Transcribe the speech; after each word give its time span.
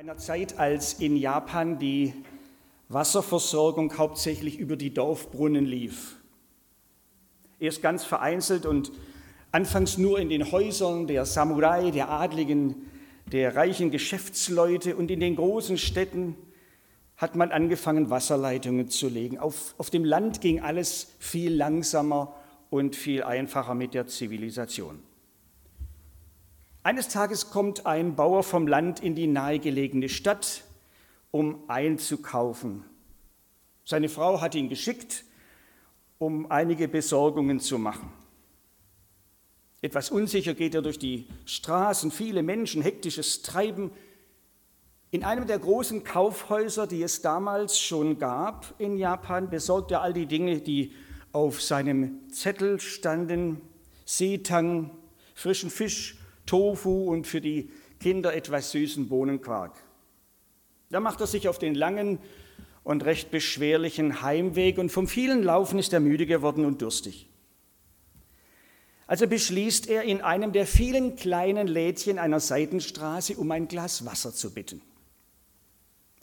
einer 0.00 0.16
Zeit, 0.16 0.58
als 0.58 0.94
in 0.94 1.14
Japan 1.14 1.78
die 1.78 2.14
Wasserversorgung 2.88 3.98
hauptsächlich 3.98 4.58
über 4.58 4.76
die 4.76 4.94
Dorfbrunnen 4.94 5.66
lief. 5.66 6.16
Erst 7.58 7.82
ganz 7.82 8.04
vereinzelt 8.04 8.64
und 8.64 8.92
anfangs 9.52 9.98
nur 9.98 10.18
in 10.18 10.30
den 10.30 10.52
Häusern 10.52 11.06
der 11.06 11.26
Samurai, 11.26 11.90
der 11.90 12.08
Adligen, 12.08 12.76
der 13.30 13.54
reichen 13.56 13.90
Geschäftsleute 13.90 14.96
und 14.96 15.10
in 15.10 15.20
den 15.20 15.36
großen 15.36 15.76
Städten 15.76 16.34
hat 17.18 17.36
man 17.36 17.52
angefangen, 17.52 18.08
Wasserleitungen 18.08 18.88
zu 18.88 19.06
legen. 19.06 19.36
Auf, 19.36 19.74
auf 19.76 19.90
dem 19.90 20.06
Land 20.06 20.40
ging 20.40 20.62
alles 20.62 21.14
viel 21.18 21.54
langsamer 21.54 22.34
und 22.70 22.96
viel 22.96 23.22
einfacher 23.22 23.74
mit 23.74 23.92
der 23.92 24.06
Zivilisation. 24.06 25.09
Eines 26.82 27.08
Tages 27.08 27.50
kommt 27.50 27.84
ein 27.84 28.16
Bauer 28.16 28.42
vom 28.42 28.66
Land 28.66 29.00
in 29.00 29.14
die 29.14 29.26
nahegelegene 29.26 30.08
Stadt, 30.08 30.64
um 31.30 31.68
einzukaufen. 31.68 32.84
Seine 33.84 34.08
Frau 34.08 34.40
hat 34.40 34.54
ihn 34.54 34.70
geschickt, 34.70 35.24
um 36.18 36.50
einige 36.50 36.88
Besorgungen 36.88 37.60
zu 37.60 37.78
machen. 37.78 38.10
Etwas 39.82 40.10
unsicher 40.10 40.54
geht 40.54 40.74
er 40.74 40.80
durch 40.80 40.98
die 40.98 41.28
Straßen, 41.44 42.10
viele 42.10 42.42
Menschen, 42.42 42.80
hektisches 42.80 43.42
Treiben. 43.42 43.90
In 45.10 45.22
einem 45.22 45.46
der 45.46 45.58
großen 45.58 46.02
Kaufhäuser, 46.02 46.86
die 46.86 47.02
es 47.02 47.20
damals 47.20 47.78
schon 47.78 48.18
gab 48.18 48.74
in 48.78 48.96
Japan, 48.96 49.50
besorgt 49.50 49.90
er 49.90 50.00
all 50.00 50.14
die 50.14 50.26
Dinge, 50.26 50.60
die 50.62 50.92
auf 51.32 51.60
seinem 51.60 52.30
Zettel 52.30 52.80
standen. 52.80 53.60
Seetang, 54.06 54.90
frischen 55.34 55.70
Fisch, 55.70 56.19
Tofu 56.50 57.04
und 57.04 57.28
für 57.28 57.40
die 57.40 57.70
Kinder 58.00 58.34
etwas 58.34 58.72
süßen 58.72 59.08
Bohnenquark. 59.08 59.72
Da 60.90 60.98
macht 60.98 61.20
er 61.20 61.28
sich 61.28 61.48
auf 61.48 61.60
den 61.60 61.76
langen 61.76 62.18
und 62.82 63.04
recht 63.04 63.30
beschwerlichen 63.30 64.22
Heimweg 64.22 64.78
und 64.78 64.90
vom 64.90 65.06
vielen 65.06 65.44
Laufen 65.44 65.78
ist 65.78 65.92
er 65.92 66.00
müde 66.00 66.26
geworden 66.26 66.64
und 66.64 66.82
durstig. 66.82 67.28
Also 69.06 69.28
beschließt 69.28 69.88
er, 69.88 70.02
in 70.02 70.22
einem 70.22 70.50
der 70.50 70.66
vielen 70.66 71.14
kleinen 71.14 71.68
Lädchen 71.68 72.18
einer 72.18 72.40
Seitenstraße 72.40 73.36
um 73.36 73.48
ein 73.52 73.68
Glas 73.68 74.04
Wasser 74.04 74.32
zu 74.32 74.52
bitten. 74.52 74.82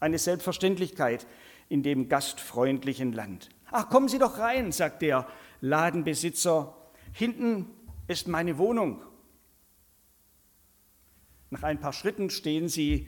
Eine 0.01 0.17
Selbstverständlichkeit 0.17 1.25
in 1.69 1.83
dem 1.83 2.09
gastfreundlichen 2.09 3.13
Land. 3.13 3.47
Ach, 3.71 3.89
kommen 3.89 4.09
Sie 4.09 4.19
doch 4.19 4.39
rein, 4.39 4.73
sagt 4.73 5.01
der 5.03 5.25
Ladenbesitzer. 5.61 6.75
Hinten 7.13 7.69
ist 8.09 8.27
meine 8.27 8.57
Wohnung. 8.57 9.01
Nach 11.49 11.63
ein 11.63 11.79
paar 11.79 11.93
Schritten 11.93 12.29
stehen 12.29 12.67
sie 12.69 13.07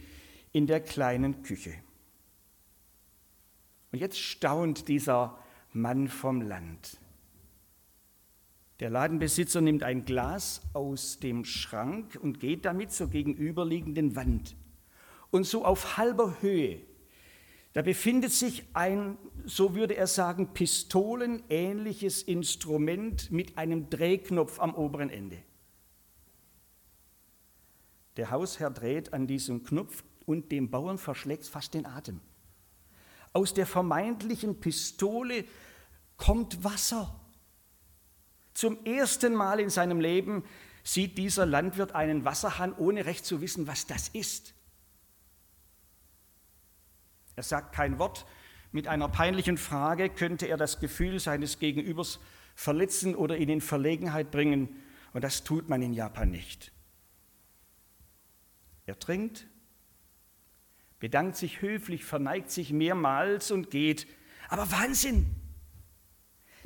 in 0.51 0.67
der 0.67 0.79
kleinen 0.79 1.43
Küche. 1.43 1.73
Und 3.91 3.99
jetzt 3.99 4.19
staunt 4.19 4.87
dieser 4.87 5.37
Mann 5.73 6.07
vom 6.07 6.41
Land. 6.41 6.99
Der 8.79 8.89
Ladenbesitzer 8.89 9.59
nimmt 9.59 9.83
ein 9.83 10.05
Glas 10.05 10.61
aus 10.73 11.19
dem 11.19 11.43
Schrank 11.43 12.17
und 12.21 12.39
geht 12.39 12.65
damit 12.65 12.91
zur 12.91 13.09
gegenüberliegenden 13.09 14.15
Wand. 14.15 14.55
Und 15.31 15.45
so 15.45 15.65
auf 15.65 15.97
halber 15.97 16.41
Höhe, 16.41 16.81
da 17.73 17.81
befindet 17.81 18.31
sich 18.31 18.63
ein, 18.73 19.17
so 19.45 19.75
würde 19.75 19.95
er 19.95 20.07
sagen, 20.07 20.53
pistolenähnliches 20.53 22.23
Instrument 22.23 23.31
mit 23.31 23.57
einem 23.57 23.89
Drehknopf 23.89 24.59
am 24.59 24.73
oberen 24.73 25.09
Ende. 25.09 25.37
Der 28.19 28.31
Hausherr 28.31 28.69
dreht 28.69 29.13
an 29.13 29.27
diesem 29.27 29.63
Knopf 29.63 30.03
und 30.25 30.51
dem 30.51 30.69
Bauern 30.69 30.97
verschlägt 30.97 31.45
fast 31.45 31.73
den 31.73 31.85
Atem. 31.85 32.19
Aus 33.31 33.53
der 33.53 33.65
vermeintlichen 33.65 34.59
Pistole 34.59 35.45
kommt 36.17 36.65
Wasser. 36.65 37.17
Zum 38.53 38.83
ersten 38.83 39.33
Mal 39.33 39.61
in 39.61 39.69
seinem 39.69 40.01
Leben 40.01 40.43
sieht 40.83 41.17
dieser 41.17 41.45
Landwirt 41.45 41.95
einen 41.95 42.25
Wasserhahn, 42.25 42.73
ohne 42.73 43.05
recht 43.05 43.25
zu 43.25 43.39
wissen, 43.39 43.67
was 43.67 43.87
das 43.87 44.09
ist. 44.09 44.53
Er 47.37 47.43
sagt 47.43 47.73
kein 47.73 47.99
Wort. 47.99 48.25
Mit 48.73 48.89
einer 48.89 49.07
peinlichen 49.07 49.57
Frage 49.57 50.09
könnte 50.09 50.45
er 50.47 50.57
das 50.57 50.81
Gefühl 50.81 51.21
seines 51.21 51.57
Gegenübers 51.57 52.19
verletzen 52.53 53.15
oder 53.15 53.37
ihn 53.37 53.47
in 53.47 53.61
Verlegenheit 53.61 54.29
bringen. 54.29 54.75
Und 55.13 55.23
das 55.23 55.45
tut 55.45 55.69
man 55.69 55.81
in 55.81 55.93
Japan 55.93 56.29
nicht. 56.29 56.73
Er 58.89 58.97
trinkt, 58.97 59.45
bedankt 60.97 61.35
sich 61.35 61.61
höflich, 61.61 62.03
verneigt 62.03 62.49
sich 62.49 62.73
mehrmals 62.73 63.51
und 63.51 63.69
geht. 63.69 64.07
Aber 64.47 64.71
Wahnsinn! 64.71 65.27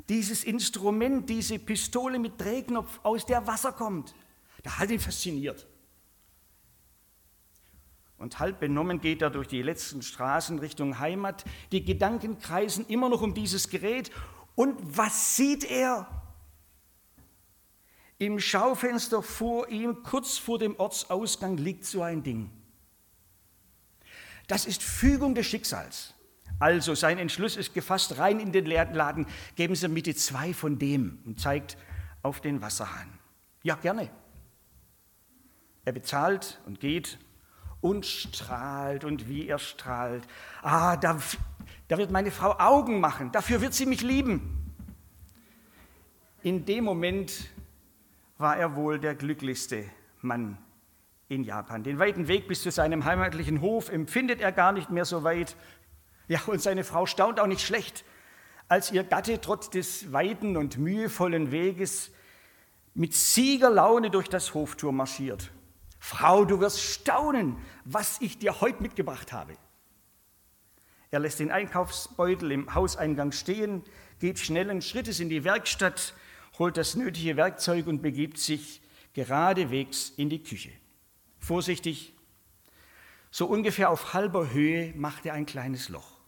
Dieses 0.08 0.42
Instrument, 0.42 1.28
diese 1.28 1.58
Pistole 1.58 2.18
mit 2.18 2.40
Drehknopf, 2.40 3.00
aus 3.02 3.26
der 3.26 3.46
Wasser 3.46 3.72
kommt, 3.72 4.14
da 4.62 4.78
hat 4.78 4.90
ihn 4.90 5.00
fasziniert. 5.00 5.66
Und 8.16 8.38
halb 8.38 8.58
benommen 8.58 9.02
geht 9.02 9.20
er 9.20 9.28
durch 9.28 9.48
die 9.48 9.60
letzten 9.60 10.00
Straßen 10.00 10.60
Richtung 10.60 10.98
Heimat. 10.98 11.44
Die 11.72 11.84
Gedanken 11.84 12.38
kreisen 12.38 12.86
immer 12.86 13.10
noch 13.10 13.20
um 13.20 13.34
dieses 13.34 13.68
Gerät. 13.68 14.10
Und 14.54 14.96
was 14.96 15.36
sieht 15.36 15.64
er? 15.64 16.23
Im 18.18 18.38
Schaufenster 18.38 19.22
vor 19.22 19.68
ihm, 19.68 20.02
kurz 20.02 20.38
vor 20.38 20.58
dem 20.58 20.76
Ortsausgang, 20.78 21.56
liegt 21.56 21.84
so 21.84 22.02
ein 22.02 22.22
Ding. 22.22 22.50
Das 24.46 24.66
ist 24.66 24.82
Fügung 24.82 25.34
des 25.34 25.46
Schicksals. 25.46 26.14
Also 26.60 26.94
sein 26.94 27.18
Entschluss 27.18 27.56
ist 27.56 27.74
gefasst, 27.74 28.18
rein 28.18 28.38
in 28.38 28.52
den 28.52 28.66
Laden, 28.66 29.26
geben 29.56 29.74
Sie 29.74 29.88
Mitte 29.88 30.14
zwei 30.14 30.54
von 30.54 30.78
dem 30.78 31.18
und 31.24 31.40
zeigt 31.40 31.76
auf 32.22 32.40
den 32.40 32.62
Wasserhahn. 32.62 33.18
Ja, 33.62 33.74
gerne. 33.74 34.10
Er 35.84 35.92
bezahlt 35.92 36.60
und 36.66 36.80
geht 36.80 37.18
und 37.80 38.06
strahlt 38.06 39.04
und 39.04 39.28
wie 39.28 39.48
er 39.48 39.58
strahlt. 39.58 40.26
Ah, 40.62 40.96
da, 40.96 41.18
da 41.88 41.98
wird 41.98 42.10
meine 42.10 42.30
Frau 42.30 42.58
Augen 42.58 43.00
machen, 43.00 43.32
dafür 43.32 43.60
wird 43.60 43.74
sie 43.74 43.86
mich 43.86 44.02
lieben. 44.02 44.74
In 46.42 46.64
dem 46.64 46.84
Moment 46.84 47.50
war 48.38 48.56
er 48.56 48.76
wohl 48.76 48.98
der 48.98 49.14
glücklichste 49.14 49.84
Mann 50.20 50.58
in 51.28 51.44
Japan. 51.44 51.82
Den 51.82 51.98
weiten 51.98 52.28
Weg 52.28 52.48
bis 52.48 52.62
zu 52.62 52.70
seinem 52.70 53.04
heimatlichen 53.04 53.60
Hof 53.60 53.88
empfindet 53.88 54.40
er 54.40 54.52
gar 54.52 54.72
nicht 54.72 54.90
mehr 54.90 55.04
so 55.04 55.24
weit. 55.24 55.56
Ja, 56.28 56.40
und 56.46 56.60
seine 56.60 56.84
Frau 56.84 57.06
staunt 57.06 57.38
auch 57.40 57.46
nicht 57.46 57.60
schlecht, 57.60 58.04
als 58.68 58.90
ihr 58.90 59.04
Gatte 59.04 59.40
trotz 59.40 59.70
des 59.70 60.12
weiten 60.12 60.56
und 60.56 60.78
mühevollen 60.78 61.50
Weges 61.50 62.10
mit 62.94 63.14
Siegerlaune 63.14 64.10
durch 64.10 64.28
das 64.28 64.54
Hoftor 64.54 64.92
marschiert. 64.92 65.50
Frau, 65.98 66.44
du 66.44 66.60
wirst 66.60 66.80
staunen, 66.80 67.56
was 67.84 68.20
ich 68.20 68.38
dir 68.38 68.60
heute 68.60 68.82
mitgebracht 68.82 69.32
habe. 69.32 69.56
Er 71.10 71.20
lässt 71.20 71.40
den 71.40 71.50
Einkaufsbeutel 71.50 72.50
im 72.52 72.74
Hauseingang 72.74 73.32
stehen, 73.32 73.82
geht 74.18 74.38
schnellen 74.38 74.82
Schrittes 74.82 75.20
in 75.20 75.28
die 75.28 75.44
Werkstatt 75.44 76.14
holt 76.58 76.76
das 76.76 76.94
nötige 76.94 77.36
Werkzeug 77.36 77.86
und 77.86 78.02
begibt 78.02 78.38
sich 78.38 78.80
geradewegs 79.12 80.10
in 80.16 80.28
die 80.28 80.42
Küche. 80.42 80.70
Vorsichtig, 81.38 82.14
so 83.30 83.46
ungefähr 83.46 83.90
auf 83.90 84.14
halber 84.14 84.52
Höhe 84.52 84.92
macht 84.96 85.26
er 85.26 85.34
ein 85.34 85.46
kleines 85.46 85.88
Loch. 85.88 86.18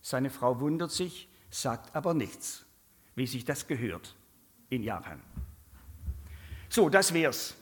Seine 0.00 0.30
Frau 0.30 0.60
wundert 0.60 0.90
sich, 0.90 1.28
sagt 1.50 1.94
aber 1.94 2.14
nichts, 2.14 2.64
wie 3.14 3.26
sich 3.26 3.44
das 3.44 3.66
gehört 3.66 4.14
in 4.70 4.82
Japan. 4.82 5.22
So, 6.68 6.88
das 6.88 7.14
wär's. 7.14 7.54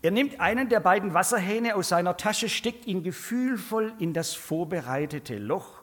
Er 0.00 0.12
nimmt 0.12 0.38
einen 0.38 0.68
der 0.68 0.80
beiden 0.80 1.12
Wasserhähne 1.12 1.74
aus 1.74 1.88
seiner 1.88 2.16
Tasche, 2.16 2.48
steckt 2.48 2.86
ihn 2.86 3.02
gefühlvoll 3.02 3.92
in 3.98 4.12
das 4.12 4.34
vorbereitete 4.34 5.38
Loch. 5.38 5.82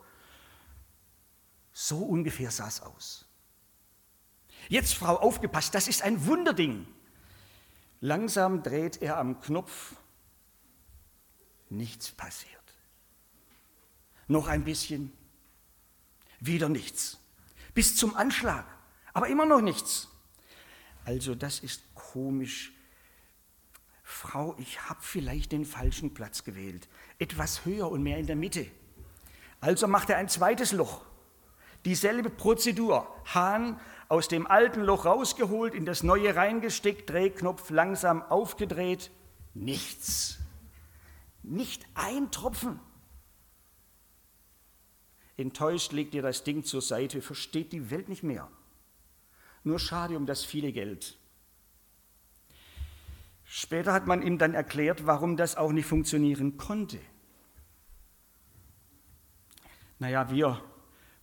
So 1.74 1.98
ungefähr 1.98 2.50
sah 2.52 2.68
es 2.68 2.82
aus. 2.82 3.25
Jetzt, 4.68 4.96
Frau, 4.96 5.18
aufgepasst, 5.18 5.76
das 5.76 5.88
ist 5.88 6.02
ein 6.02 6.26
Wunderding. 6.26 6.88
Langsam 8.02 8.64
dreht 8.64 9.02
er 9.02 9.18
am 9.18 9.40
Knopf. 9.40 9.96
Nichts 11.70 12.12
passiert. 12.12 12.52
Noch 14.28 14.48
ein 14.48 14.64
bisschen. 14.64 15.12
Wieder 16.40 16.70
nichts. 16.70 17.20
Bis 17.74 17.96
zum 17.96 18.16
Anschlag. 18.16 18.66
Aber 19.14 19.28
immer 19.28 19.46
noch 19.46 19.62
nichts. 19.62 20.10
Also 21.06 21.36
das 21.36 21.60
ist 21.60 21.84
komisch. 21.94 22.74
Frau, 24.04 24.56
ich 24.60 24.88
habe 24.88 25.00
vielleicht 25.02 25.52
den 25.52 25.66
falschen 25.66 26.14
Platz 26.14 26.44
gewählt. 26.44 26.88
Etwas 27.18 27.66
höher 27.66 27.90
und 27.90 28.04
mehr 28.04 28.18
in 28.18 28.28
der 28.28 28.36
Mitte. 28.36 28.70
Also 29.62 29.88
macht 29.88 30.10
er 30.10 30.18
ein 30.18 30.30
zweites 30.30 30.72
Loch. 30.72 31.02
Dieselbe 31.86 32.30
Prozedur. 32.30 33.08
Hahn 33.34 33.80
aus 34.08 34.28
dem 34.28 34.48
alten 34.48 34.82
Loch 34.82 35.06
rausgeholt, 35.06 35.74
in 35.74 35.86
das 35.86 36.04
neue 36.04 36.36
reingesteckt, 36.36 37.10
Drehknopf 37.10 37.70
langsam 37.70 38.22
aufgedreht. 38.24 39.12
Nichts. 39.54 40.40
Nicht 41.44 41.86
ein 41.94 42.32
Tropfen. 42.32 42.80
Enttäuscht 45.38 45.92
legt 45.92 46.14
ihr 46.14 46.22
das 46.22 46.44
Ding 46.44 46.64
zur 46.64 46.82
Seite, 46.82 47.22
versteht 47.22 47.72
die 47.72 47.92
Welt 47.92 48.10
nicht 48.10 48.24
mehr. 48.24 48.50
Nur 49.64 49.80
schade 49.80 50.18
um 50.18 50.26
das 50.26 50.44
viele 50.44 50.72
Geld. 50.72 51.18
Später 53.44 53.94
hat 53.94 54.08
man 54.08 54.22
ihm 54.22 54.38
dann 54.38 54.54
erklärt, 54.54 55.06
warum 55.06 55.38
das 55.38 55.56
auch 55.56 55.72
nicht 55.72 55.86
funktionieren 55.86 56.58
konnte. 56.58 57.00
Naja, 60.00 60.30
wir, 60.32 60.62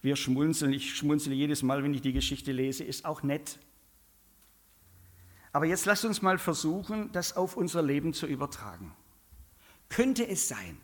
wir 0.03 0.17
schmunzeln, 0.17 0.73
ich 0.73 0.97
schmunzle 0.97 1.33
jedes 1.33 1.63
Mal, 1.63 1.83
wenn 1.83 1.95
ich 1.95 2.03
die 2.03 2.13
Geschichte 2.13 2.51
lese, 2.51 2.83
ist 2.83 3.05
auch 3.05 3.23
nett. 3.23 3.59
Aber 5.53 5.65
jetzt 5.65 5.87
lasst 5.87 6.05
uns 6.05 6.23
mal 6.23 6.39
versuchen, 6.39 7.13
das 7.13 7.37
auf 7.37 7.57
unser 7.57 7.83
Leben 7.83 8.13
zu 8.13 8.27
übertragen. 8.27 8.95
Könnte 9.89 10.27
es 10.27 10.49
sein, 10.49 10.77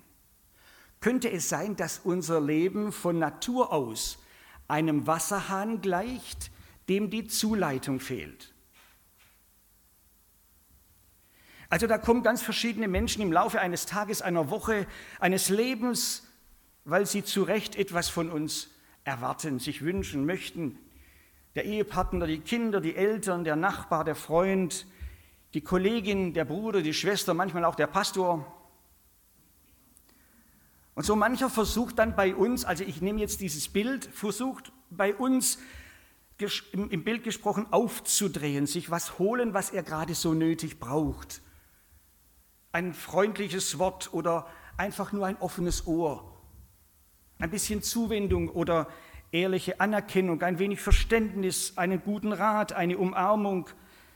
könnte 1.01 1.31
es 1.31 1.49
sein, 1.49 1.75
dass 1.75 2.01
unser 2.05 2.41
Leben 2.41 2.93
von 2.93 3.19
Natur 3.19 3.73
aus 3.73 4.19
einem 4.69 5.07
Wasserhahn 5.07 5.81
gleicht, 5.81 6.51
dem 6.89 7.11
die 7.11 7.27
Zuleitung 7.27 7.99
fehlt? 7.99 8.53
Also 11.71 11.87
da 11.87 11.99
kommen 11.99 12.23
ganz 12.23 12.41
verschiedene 12.41 12.89
Menschen 12.89 13.21
im 13.21 13.33
Laufe 13.33 13.61
eines 13.61 13.85
Tages, 13.85 14.23
einer 14.23 14.49
Woche, 14.49 14.87
eines 15.19 15.49
Lebens, 15.49 16.27
weil 16.85 17.05
sie 17.05 17.25
zu 17.25 17.43
Recht 17.43 17.77
etwas 17.77 18.09
von 18.09 18.31
uns 18.31 18.69
erwarten, 19.09 19.59
sich 19.59 19.83
wünschen 19.83 20.25
möchten. 20.27 20.79
Der 21.55 21.65
Ehepartner, 21.65 22.27
die 22.27 22.41
Kinder, 22.41 22.81
die 22.81 22.95
Eltern, 22.95 23.45
der 23.45 23.57
Nachbar, 23.57 24.05
der 24.05 24.15
Freund, 24.15 24.87
die 25.55 25.61
Kollegin, 25.61 26.35
der 26.35 26.45
Bruder, 26.45 26.83
die 26.83 26.95
Schwester, 26.95 27.35
manchmal 27.35 27.65
auch 27.65 27.75
der 27.75 27.87
Pastor. 27.87 28.47
Und 30.95 31.05
so 31.05 31.17
mancher 31.17 31.51
versucht 31.51 31.99
dann 31.99 32.15
bei 32.15 32.35
uns, 32.35 32.65
also 32.65 32.85
ich 32.85 33.01
nehme 33.01 33.21
jetzt 33.21 33.41
dieses 33.41 33.69
Bild, 33.69 34.05
versucht 34.05 34.73
bei 34.91 35.15
uns 35.15 35.59
im 36.73 37.03
Bild 37.03 37.25
gesprochen 37.25 37.67
aufzudrehen, 37.73 38.67
sich 38.67 38.91
was 38.91 39.19
holen, 39.19 39.55
was 39.55 39.71
er 39.71 39.83
gerade 39.83 40.15
so 40.15 40.35
nötig 40.35 40.79
braucht 40.79 41.41
ein 42.73 42.95
freundliches 42.95 43.79
Wort 43.79 44.13
oder 44.13 44.47
einfach 44.77 45.13
nur 45.13 45.27
ein 45.27 45.37
offenes 45.39 45.87
Ohr, 45.87 46.28
ein 47.39 47.51
bisschen 47.51 47.83
Zuwendung 47.83 48.49
oder 48.49 48.89
ehrliche 49.31 49.81
Anerkennung, 49.81 50.43
ein 50.43 50.59
wenig 50.59 50.81
Verständnis, 50.81 51.77
einen 51.77 52.03
guten 52.03 52.33
Rat, 52.33 52.73
eine 52.73 52.99
Umarmung, 52.99 53.69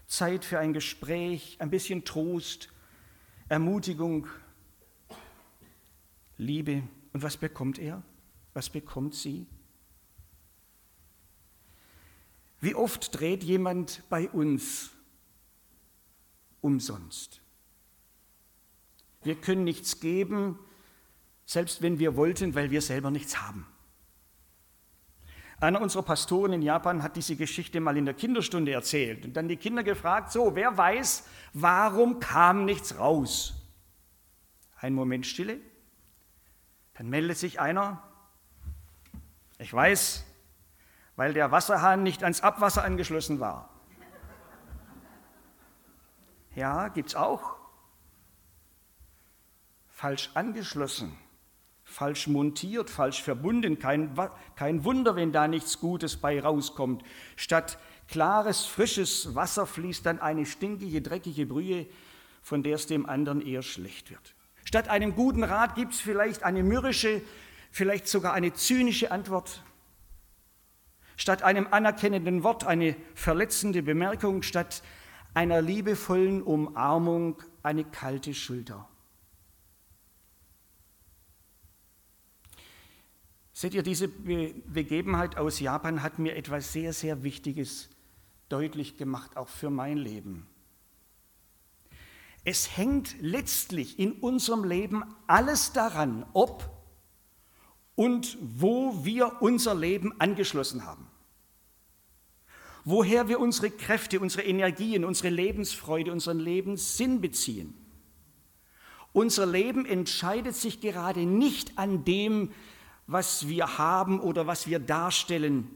Zeit 0.07 0.45
für 0.45 0.59
ein 0.59 0.73
Gespräch, 0.73 1.57
ein 1.59 1.71
bisschen 1.71 2.05
Trost, 2.05 2.69
Ermutigung, 3.49 4.27
Liebe. 6.37 6.83
Und 7.13 7.23
was 7.23 7.37
bekommt 7.37 7.79
er? 7.79 8.03
Was 8.55 8.71
bekommt 8.71 9.15
sie? 9.15 9.47
Wie 12.61 12.75
oft 12.75 13.19
dreht 13.19 13.43
jemand 13.43 14.03
bei 14.09 14.29
uns 14.29 14.91
umsonst? 16.61 17.41
Wir 19.23 19.35
können 19.35 19.65
nichts 19.65 20.01
geben, 20.01 20.59
selbst 21.53 21.83
wenn 21.83 21.99
wir 21.99 22.17
wollten, 22.17 22.55
weil 22.55 22.71
wir 22.71 22.81
selber 22.81 23.11
nichts 23.11 23.41
haben. 23.43 23.67
Einer 25.61 25.81
unserer 25.81 26.03
Pastoren 26.03 26.55
in 26.55 26.63
Japan 26.63 27.03
hat 27.03 27.15
diese 27.15 27.37
Geschichte 27.37 27.79
mal 27.79 27.97
in 27.97 28.07
der 28.07 28.15
Kinderstunde 28.15 28.73
erzählt 28.73 29.27
und 29.27 29.35
dann 29.35 29.49
die 29.49 29.59
Kinder 29.59 29.85
gefragt, 29.85 30.33
so, 30.33 30.57
wer 30.57 30.77
weiß, 30.77 31.29
warum 31.53 32.19
kam 32.21 32.65
nichts 32.65 32.99
raus? 32.99 33.55
Ein 34.81 34.95
Moment 34.95 35.27
Stille, 35.27 35.61
dann 36.95 37.11
meldet 37.11 37.37
sich 37.37 37.61
einer, 37.61 38.03
ich 39.59 39.73
weiß, 39.73 40.25
weil 41.15 41.35
der 41.35 41.53
Wasserhahn 41.53 42.03
nicht 42.03 42.25
ans 42.25 42.41
Abwasser 42.41 42.83
angeschlossen 42.83 43.39
war. 43.39 43.69
Ja, 46.55 46.89
gibt's 46.89 47.15
auch 47.15 47.57
falsch 49.91 50.31
angeschlossen, 50.35 51.17
falsch 51.93 52.27
montiert, 52.27 52.91
falsch 52.91 53.23
verbunden. 53.23 53.79
Kein, 53.79 54.15
kein 54.57 54.85
Wunder, 54.85 55.15
wenn 55.15 55.31
da 55.31 55.47
nichts 55.47 55.79
Gutes 55.79 56.17
bei 56.17 56.41
rauskommt. 56.41 57.03
Statt 57.37 57.79
klares, 58.09 58.65
frisches 58.65 59.35
Wasser 59.35 59.67
fließt 59.67 60.07
dann 60.07 60.19
eine 60.19 60.47
stinkige, 60.47 61.03
dreckige 61.03 61.47
Brühe, 61.47 61.87
von 62.41 62.63
der 62.63 62.77
es 62.77 62.87
dem 62.87 63.07
anderen 63.07 63.41
eher 63.41 63.63
schlecht 63.63 64.11
wird. 64.11 64.35
Statt 64.65 64.89
einem 64.89 65.15
guten 65.15 65.45
Rat 65.45 65.75
gibt 65.75 65.93
es 65.93 66.01
vielleicht 66.01 66.45
eine 66.45 66.63
mürrische, 66.63 67.21
vielleicht 67.71 68.09
sogar 68.09 68.33
eine 68.33 68.55
zynische 68.55 69.13
Antwort. 69.13 69.63
Statt 71.17 71.43
einem 71.43 71.69
anerkennenden 71.71 72.43
Wort 72.43 72.65
eine 72.65 72.97
verletzende 73.15 73.83
Bemerkung, 73.83 74.43
statt 74.43 74.83
einer 75.35 75.61
liebevollen 75.61 76.43
Umarmung 76.43 77.37
eine 77.63 77.85
kalte 77.85 78.35
Schulter. 78.35 78.89
Seht 83.63 83.75
ihr, 83.75 83.85
diese 83.85 84.09
Begebenheit 84.09 85.37
aus 85.37 85.61
Japan 85.61 86.03
hat 86.03 86.19
mir 86.19 86.35
etwas 86.35 86.73
sehr, 86.73 86.93
sehr 86.93 87.23
Wichtiges 87.23 87.91
deutlich 88.49 88.97
gemacht, 88.97 89.37
auch 89.37 89.49
für 89.49 89.71
mein 89.71 89.99
Leben. 89.99 90.49
Es 92.43 92.77
hängt 92.77 93.15
letztlich 93.21 94.01
in 94.01 94.15
unserem 94.15 94.65
Leben 94.65 95.05
alles 95.29 95.73
daran, 95.73 96.27
ob 96.33 96.69
und 97.95 98.37
wo 98.41 99.05
wir 99.05 99.41
unser 99.43 99.77
Leben 99.77 100.13
angeschlossen 100.21 100.85
haben. 100.85 101.07
Woher 102.85 103.29
wir 103.29 103.39
unsere 103.39 103.71
Kräfte, 103.71 104.19
unsere 104.19 104.43
Energien, 104.43 105.05
unsere 105.05 105.29
Lebensfreude, 105.29 106.11
unseren 106.11 106.41
Lebenssinn 106.41 107.21
beziehen. 107.21 107.75
Unser 109.13 109.47
Leben 109.47 109.87
entscheidet 109.87 110.57
sich 110.57 110.81
gerade 110.81 111.21
nicht 111.27 111.79
an 111.79 112.05
dem, 112.05 112.51
was 113.07 113.49
wir 113.49 113.79
haben 113.79 114.21
oder 114.21 114.47
was 114.47 114.67
wir 114.67 114.79
darstellen, 114.79 115.69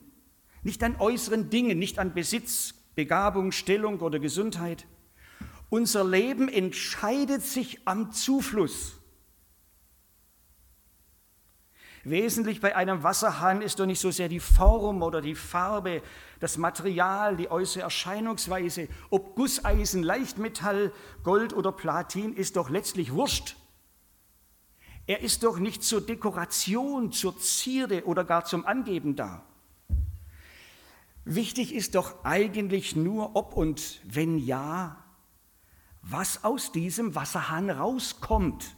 nicht 0.62 0.82
an 0.82 0.96
äußeren 0.98 1.48
Dingen, 1.50 1.78
nicht 1.78 1.98
an 1.98 2.14
Besitz, 2.14 2.74
Begabung, 2.94 3.52
Stellung 3.52 4.00
oder 4.00 4.18
Gesundheit. 4.18 4.86
Unser 5.68 6.04
Leben 6.04 6.48
entscheidet 6.48 7.42
sich 7.42 7.80
am 7.86 8.10
Zufluss. 8.12 8.96
Wesentlich 12.04 12.60
bei 12.60 12.76
einem 12.76 13.02
Wasserhahn 13.02 13.62
ist 13.62 13.80
doch 13.80 13.86
nicht 13.86 14.00
so 14.00 14.12
sehr 14.12 14.28
die 14.28 14.38
Form 14.38 15.02
oder 15.02 15.20
die 15.20 15.34
Farbe, 15.34 16.02
das 16.38 16.56
Material, 16.56 17.36
die 17.36 17.50
äußere 17.50 17.82
Erscheinungsweise. 17.82 18.88
Ob 19.10 19.34
Gusseisen, 19.34 20.04
Leichtmetall, 20.04 20.92
Gold 21.24 21.52
oder 21.52 21.72
Platin 21.72 22.32
ist 22.32 22.56
doch 22.56 22.70
letztlich 22.70 23.12
wurscht. 23.12 23.56
Er 25.06 25.20
ist 25.20 25.44
doch 25.44 25.58
nicht 25.58 25.84
zur 25.84 26.04
Dekoration, 26.04 27.12
zur 27.12 27.38
Zierde 27.38 28.04
oder 28.06 28.24
gar 28.24 28.44
zum 28.44 28.66
Angeben 28.66 29.14
da. 29.14 29.44
Wichtig 31.24 31.74
ist 31.74 31.94
doch 31.94 32.24
eigentlich 32.24 32.96
nur, 32.96 33.34
ob 33.36 33.54
und 33.54 34.00
wenn 34.04 34.38
ja, 34.38 35.04
was 36.02 36.44
aus 36.44 36.72
diesem 36.72 37.14
Wasserhahn 37.14 37.70
rauskommt. 37.70 38.76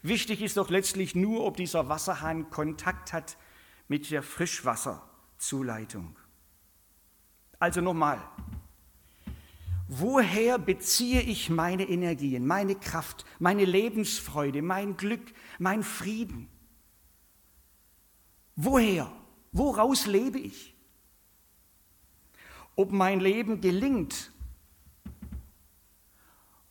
Wichtig 0.00 0.42
ist 0.42 0.56
doch 0.56 0.70
letztlich 0.70 1.14
nur, 1.14 1.44
ob 1.44 1.56
dieser 1.56 1.88
Wasserhahn 1.88 2.50
Kontakt 2.50 3.12
hat 3.12 3.36
mit 3.88 4.10
der 4.10 4.22
Frischwasserzuleitung. 4.22 6.16
Also 7.58 7.80
nochmal, 7.80 8.18
Woher 9.96 10.58
beziehe 10.58 11.20
ich 11.20 11.50
meine 11.50 11.88
Energien, 11.88 12.46
meine 12.46 12.74
Kraft, 12.74 13.24
meine 13.38 13.64
Lebensfreude, 13.64 14.60
mein 14.60 14.96
Glück, 14.96 15.22
mein 15.60 15.84
Frieden? 15.84 16.48
Woher? 18.56 19.12
Woraus 19.52 20.06
lebe 20.06 20.38
ich? 20.38 20.74
Ob 22.74 22.90
mein 22.90 23.20
Leben 23.20 23.60
gelingt, 23.60 24.32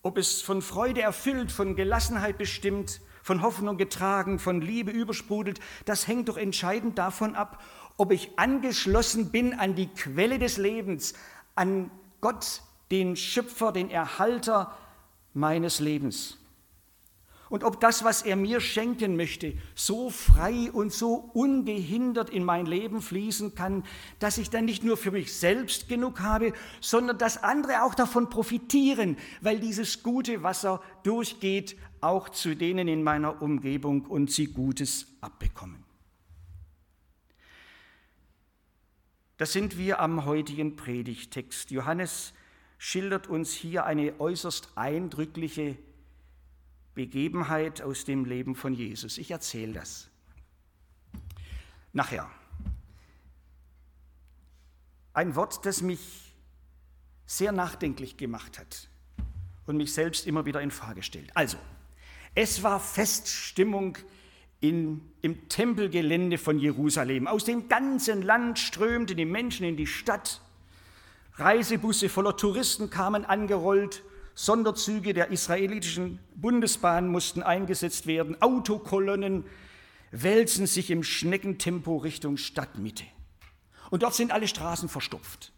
ob 0.01 0.17
es 0.17 0.41
von 0.41 0.61
Freude 0.61 1.01
erfüllt, 1.01 1.49
von 1.49 1.77
Gelassenheit 1.77 2.37
bestimmt, 2.37 2.99
von 3.21 3.41
Hoffnung 3.41 3.77
getragen, 3.77 4.37
von 4.37 4.59
Liebe 4.59 4.91
übersprudelt, 4.91 5.61
das 5.85 6.07
hängt 6.09 6.27
doch 6.27 6.35
entscheidend 6.35 6.97
davon 6.97 7.35
ab, 7.35 7.63
ob 7.95 8.11
ich 8.11 8.37
angeschlossen 8.37 9.31
bin 9.31 9.53
an 9.53 9.75
die 9.75 9.87
Quelle 9.87 10.39
des 10.39 10.57
Lebens, 10.57 11.13
an 11.55 11.89
Gott, 12.19 12.63
den 12.93 13.15
Schöpfer, 13.15 13.71
den 13.71 13.89
Erhalter 13.89 14.77
meines 15.33 15.79
Lebens. 15.79 16.37
und 17.49 17.63
ob 17.63 17.79
das, 17.79 18.03
was 18.03 18.23
er 18.23 18.35
mir 18.35 18.59
schenken 18.59 19.15
möchte, 19.15 19.53
so 19.75 20.09
frei 20.09 20.71
und 20.71 20.91
so 20.91 21.13
ungehindert 21.33 22.31
in 22.31 22.43
mein 22.43 22.65
Leben 22.65 22.99
fließen 22.99 23.53
kann, 23.53 23.83
dass 24.17 24.39
ich 24.39 24.49
dann 24.49 24.65
nicht 24.65 24.83
nur 24.83 24.97
für 24.97 25.11
mich 25.11 25.33
selbst 25.33 25.87
genug 25.87 26.19
habe, 26.19 26.53
sondern 26.81 27.19
dass 27.19 27.43
andere 27.43 27.83
auch 27.83 27.93
davon 27.93 28.29
profitieren, 28.29 29.17
weil 29.41 29.59
dieses 29.59 30.01
gute 30.01 30.41
Wasser 30.41 30.81
durchgeht 31.03 31.77
auch 32.01 32.29
zu 32.29 32.55
denen 32.55 32.87
in 32.87 33.03
meiner 33.03 33.41
Umgebung 33.41 34.05
und 34.05 34.31
sie 34.31 34.47
Gutes 34.47 35.05
abbekommen. 35.21 35.83
Das 39.37 39.53
sind 39.53 39.77
wir 39.77 39.99
am 39.99 40.25
heutigen 40.25 40.75
Predigtext. 40.75 41.69
Johannes 41.69 42.33
schildert 42.83 43.27
uns 43.27 43.53
hier 43.53 43.85
eine 43.85 44.19
äußerst 44.19 44.73
eindrückliche 44.75 45.77
Begebenheit 46.95 47.81
aus 47.81 48.03
dem 48.03 48.25
Leben 48.25 48.55
von 48.55 48.73
Jesus. 48.73 49.17
Ich 49.17 49.31
erzähle 49.31 49.71
das. 49.71 50.09
Nachher. 51.93 52.29
Ein 55.13 55.33
Wort, 55.33 55.65
das 55.65 55.81
mich 55.81 56.33
sehr 57.25 57.53
nachdenklich 57.53 58.17
gemacht 58.17 58.59
hat 58.59 58.89
und 59.65 59.77
mich 59.77 59.93
selbst 59.93 60.27
immer 60.27 60.45
wieder 60.45 60.59
in 60.59 60.69
Frage 60.69 61.03
stellt. 61.03 61.35
Also, 61.37 61.57
es 62.35 62.63
war 62.63 62.81
Feststimmung 62.81 63.97
in, 64.59 65.09
im 65.21 65.47
Tempelgelände 65.47 66.37
von 66.37 66.59
Jerusalem. 66.59 67.27
Aus 67.27 67.45
dem 67.45 67.69
ganzen 67.69 68.23
Land 68.23 68.59
strömten 68.59 69.15
die 69.15 69.23
Menschen 69.23 69.65
in 69.65 69.77
die 69.77 69.87
Stadt. 69.87 70.41
Reisebusse 71.35 72.09
voller 72.09 72.37
Touristen 72.37 72.89
kamen 72.89 73.25
angerollt 73.25 74.03
Sonderzüge 74.35 75.13
der 75.13 75.29
israelitischen 75.29 76.19
Bundesbahn 76.35 77.07
mussten 77.07 77.43
eingesetzt 77.43 78.07
werden. 78.07 78.41
Autokolonnen 78.41 79.45
wälzen 80.11 80.65
sich 80.65 80.89
im 80.89 81.03
Schneckentempo 81.03 81.97
Richtung 81.97 82.37
Stadtmitte. 82.37 83.03
Und 83.91 84.03
dort 84.03 84.15
sind 84.15 84.31
alle 84.31 84.47
Straßen 84.47 84.89
verstopft. 84.89 85.51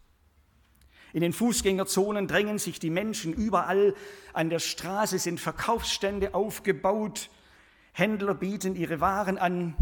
In 1.14 1.22
den 1.22 1.32
Fußgängerzonen 1.32 2.28
drängen 2.28 2.58
sich 2.58 2.78
die 2.78 2.90
Menschen 2.90 3.32
überall. 3.32 3.94
An 4.34 4.50
der 4.50 4.58
Straße 4.58 5.18
sind 5.18 5.40
Verkaufsstände 5.40 6.34
aufgebaut. 6.34 7.30
Händler 7.92 8.34
bieten 8.34 8.76
ihre 8.76 9.00
Waren 9.00 9.38
an. 9.38 9.74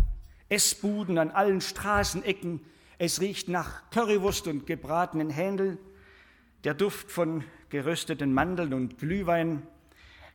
Essbuden 0.49 1.19
an 1.19 1.33
allen 1.33 1.61
Straßenecken. 1.61 2.61
Es 2.99 3.21
riecht 3.21 3.49
nach 3.49 3.91
Currywurst 3.91 4.47
und 4.47 4.67
gebratenen 4.67 5.31
Hähndeln. 5.31 5.79
Der 6.65 6.75
Duft 6.75 7.11
von 7.11 7.45
gerösteten 7.69 8.33
Mandeln 8.33 8.73
und 8.73 8.99
Glühwein 8.99 9.67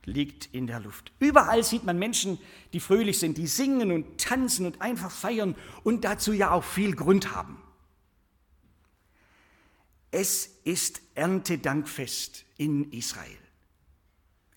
liegt 0.04 0.46
in 0.54 0.66
der 0.66 0.80
Luft. 0.80 1.12
Überall 1.18 1.62
sieht 1.62 1.84
man 1.84 1.98
Menschen, 1.98 2.38
die 2.72 2.80
fröhlich 2.80 3.18
sind, 3.18 3.38
die 3.38 3.46
singen 3.46 3.92
und 3.92 4.18
tanzen 4.18 4.66
und 4.66 4.80
einfach 4.80 5.10
feiern 5.10 5.54
und 5.82 6.04
dazu 6.04 6.32
ja 6.32 6.50
auch 6.50 6.64
viel 6.64 6.94
Grund 6.94 7.34
haben. 7.34 7.60
Es 10.10 10.46
ist 10.64 11.02
Erntedankfest 11.14 12.44
in 12.56 12.90
Israel. 12.92 13.38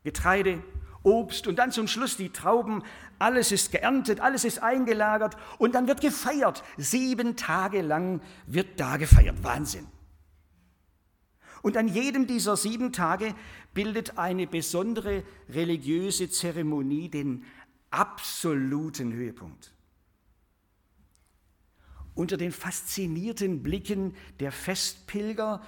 Getreide, 0.03 0.63
Obst 1.03 1.47
und 1.47 1.57
dann 1.57 1.71
zum 1.71 1.87
Schluss 1.87 2.17
die 2.17 2.29
Trauben. 2.29 2.83
Alles 3.19 3.51
ist 3.51 3.71
geerntet, 3.71 4.19
alles 4.19 4.45
ist 4.45 4.63
eingelagert 4.63 5.37
und 5.57 5.75
dann 5.75 5.87
wird 5.87 6.01
gefeiert. 6.01 6.63
Sieben 6.77 7.35
Tage 7.35 7.81
lang 7.81 8.21
wird 8.47 8.79
da 8.79 8.97
gefeiert. 8.97 9.43
Wahnsinn. 9.43 9.87
Und 11.61 11.77
an 11.77 11.87
jedem 11.87 12.27
dieser 12.27 12.57
sieben 12.57 12.91
Tage 12.91 13.33
bildet 13.73 14.17
eine 14.17 14.47
besondere 14.47 15.23
religiöse 15.49 16.29
Zeremonie 16.29 17.09
den 17.09 17.45
absoluten 17.89 19.13
Höhepunkt. 19.13 19.73
Unter 22.15 22.37
den 22.37 22.51
faszinierten 22.51 23.63
Blicken 23.63 24.15
der 24.39 24.51
Festpilger 24.51 25.61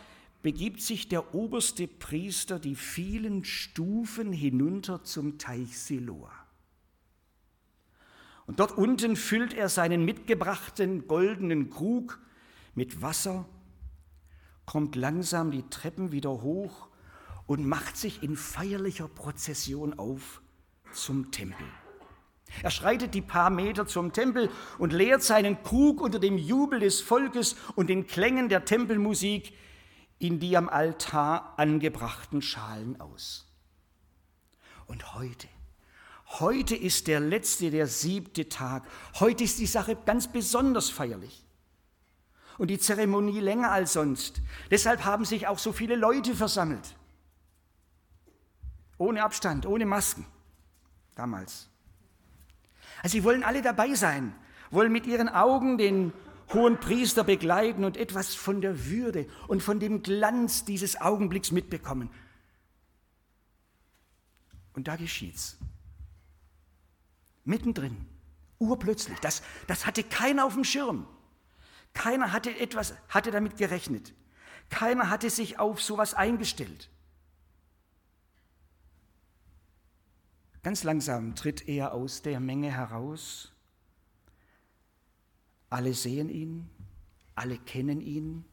begibt 0.46 0.80
sich 0.80 1.08
der 1.08 1.34
oberste 1.34 1.88
Priester 1.88 2.60
die 2.60 2.76
vielen 2.76 3.44
Stufen 3.46 4.32
hinunter 4.32 5.04
zum 5.04 5.40
Teich 5.40 5.80
Siloa. 5.80 6.32
Und 8.46 8.60
dort 8.60 8.78
unten 8.78 9.16
füllt 9.16 9.56
er 9.56 9.70
seinen 9.70 10.06
mitgebrachten 10.06 11.08
goldenen 11.08 11.72
Krug 11.72 12.20
mit 12.76 13.02
Wasser 13.02 13.50
kommt 14.68 14.96
langsam 14.96 15.50
die 15.50 15.68
Treppen 15.72 16.12
wieder 16.12 16.30
hoch 16.30 16.90
und 17.48 17.66
macht 17.66 17.98
sich 17.98 18.22
in 18.22 18.38
feierlicher 18.38 19.08
Prozession 19.08 19.98
auf 19.98 20.44
zum 20.94 21.32
Tempel. 21.32 21.66
Er 22.62 22.70
schreitet 22.70 23.16
die 23.16 23.24
paar 23.24 23.50
Meter 23.50 23.88
zum 23.88 24.14
Tempel 24.14 24.52
und 24.78 24.94
leert 24.94 25.24
seinen 25.24 25.64
Krug 25.64 26.02
unter 26.02 26.20
dem 26.20 26.38
Jubel 26.38 26.82
des 26.82 27.02
Volkes 27.02 27.56
und 27.76 27.90
den 27.90 28.06
Klängen 28.06 28.48
der 28.48 28.64
Tempelmusik 28.64 29.52
in 30.20 30.40
die 30.40 30.56
am 30.56 30.70
Altar 30.70 31.54
angebrachten 31.58 32.42
Schalen 32.42 33.00
aus. 33.00 33.46
Und 34.88 35.16
heute, 35.16 35.48
heute 36.40 36.76
ist 36.76 37.08
der 37.08 37.20
letzte, 37.20 37.72
der 37.72 37.88
siebte 37.88 38.50
Tag. 38.50 38.84
Heute 39.20 39.44
ist 39.44 39.60
die 39.60 39.66
Sache 39.66 39.98
ganz 40.06 40.32
besonders 40.32 40.90
feierlich 40.90 41.46
und 42.58 42.70
die 42.70 42.80
Zeremonie 42.80 43.40
länger 43.40 43.72
als 43.72 43.94
sonst. 43.94 44.42
Deshalb 44.72 45.04
haben 45.04 45.26
sich 45.26 45.48
auch 45.48 45.60
so 45.60 45.74
viele 45.74 45.96
Leute 45.96 46.36
versammelt. 46.36 46.96
Ohne 48.98 49.24
Abstand, 49.24 49.66
ohne 49.66 49.86
Masken. 49.86 50.26
Damals. 51.16 51.70
Also 53.04 53.14
sie 53.18 53.24
wollen 53.24 53.44
alle 53.44 53.62
dabei 53.62 53.94
sein, 53.94 54.36
wollen 54.72 54.92
mit 54.92 55.06
ihren 55.06 55.30
Augen 55.30 55.78
den 55.78 56.14
hohen 56.54 56.80
Priester 56.80 57.24
begleiten 57.24 57.84
und 57.84 57.98
etwas 57.98 58.36
von 58.36 58.62
der 58.62 58.86
Würde 58.86 59.28
und 59.48 59.64
von 59.64 59.80
dem 59.80 60.04
Glanz 60.04 60.66
dieses 60.66 61.00
Augenblicks 61.00 61.52
mitbekommen. 61.52 62.10
Und 64.74 64.88
da 64.88 64.96
geschieht's. 64.96 65.58
Mittendrin, 67.46 68.06
urplötzlich. 68.60 69.20
Das, 69.20 69.42
das 69.68 69.86
hatte 69.86 70.04
keiner 70.04 70.46
auf 70.46 70.54
dem 70.54 70.64
Schirm. 70.64 71.08
Keiner 71.94 72.32
hatte 72.32 72.58
etwas, 72.60 72.94
hatte 73.08 73.32
damit 73.32 73.58
gerechnet. 73.58 74.14
Keiner 74.70 75.10
hatte 75.10 75.30
sich 75.30 75.60
auf 75.60 75.82
sowas 75.82 76.14
eingestellt. 76.14 76.90
Ganz 80.64 80.84
langsam 80.84 81.36
tritt 81.36 81.68
er 81.68 81.94
aus 81.94 82.24
der 82.24 82.40
Menge 82.40 82.72
heraus. 82.72 83.55
Alle 85.70 85.94
sehen 85.94 86.30
ihn, 86.30 86.70
alle 87.36 87.58
kennen 87.58 88.02
ihn 88.02 88.46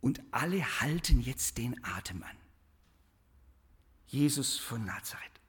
und 0.00 0.22
alle 0.30 0.80
halten 0.80 1.20
jetzt 1.20 1.58
den 1.58 1.82
Atem 1.84 2.22
an. 2.22 2.36
Jesus 4.06 4.58
von 4.58 4.84
Nazareth. 4.84 5.40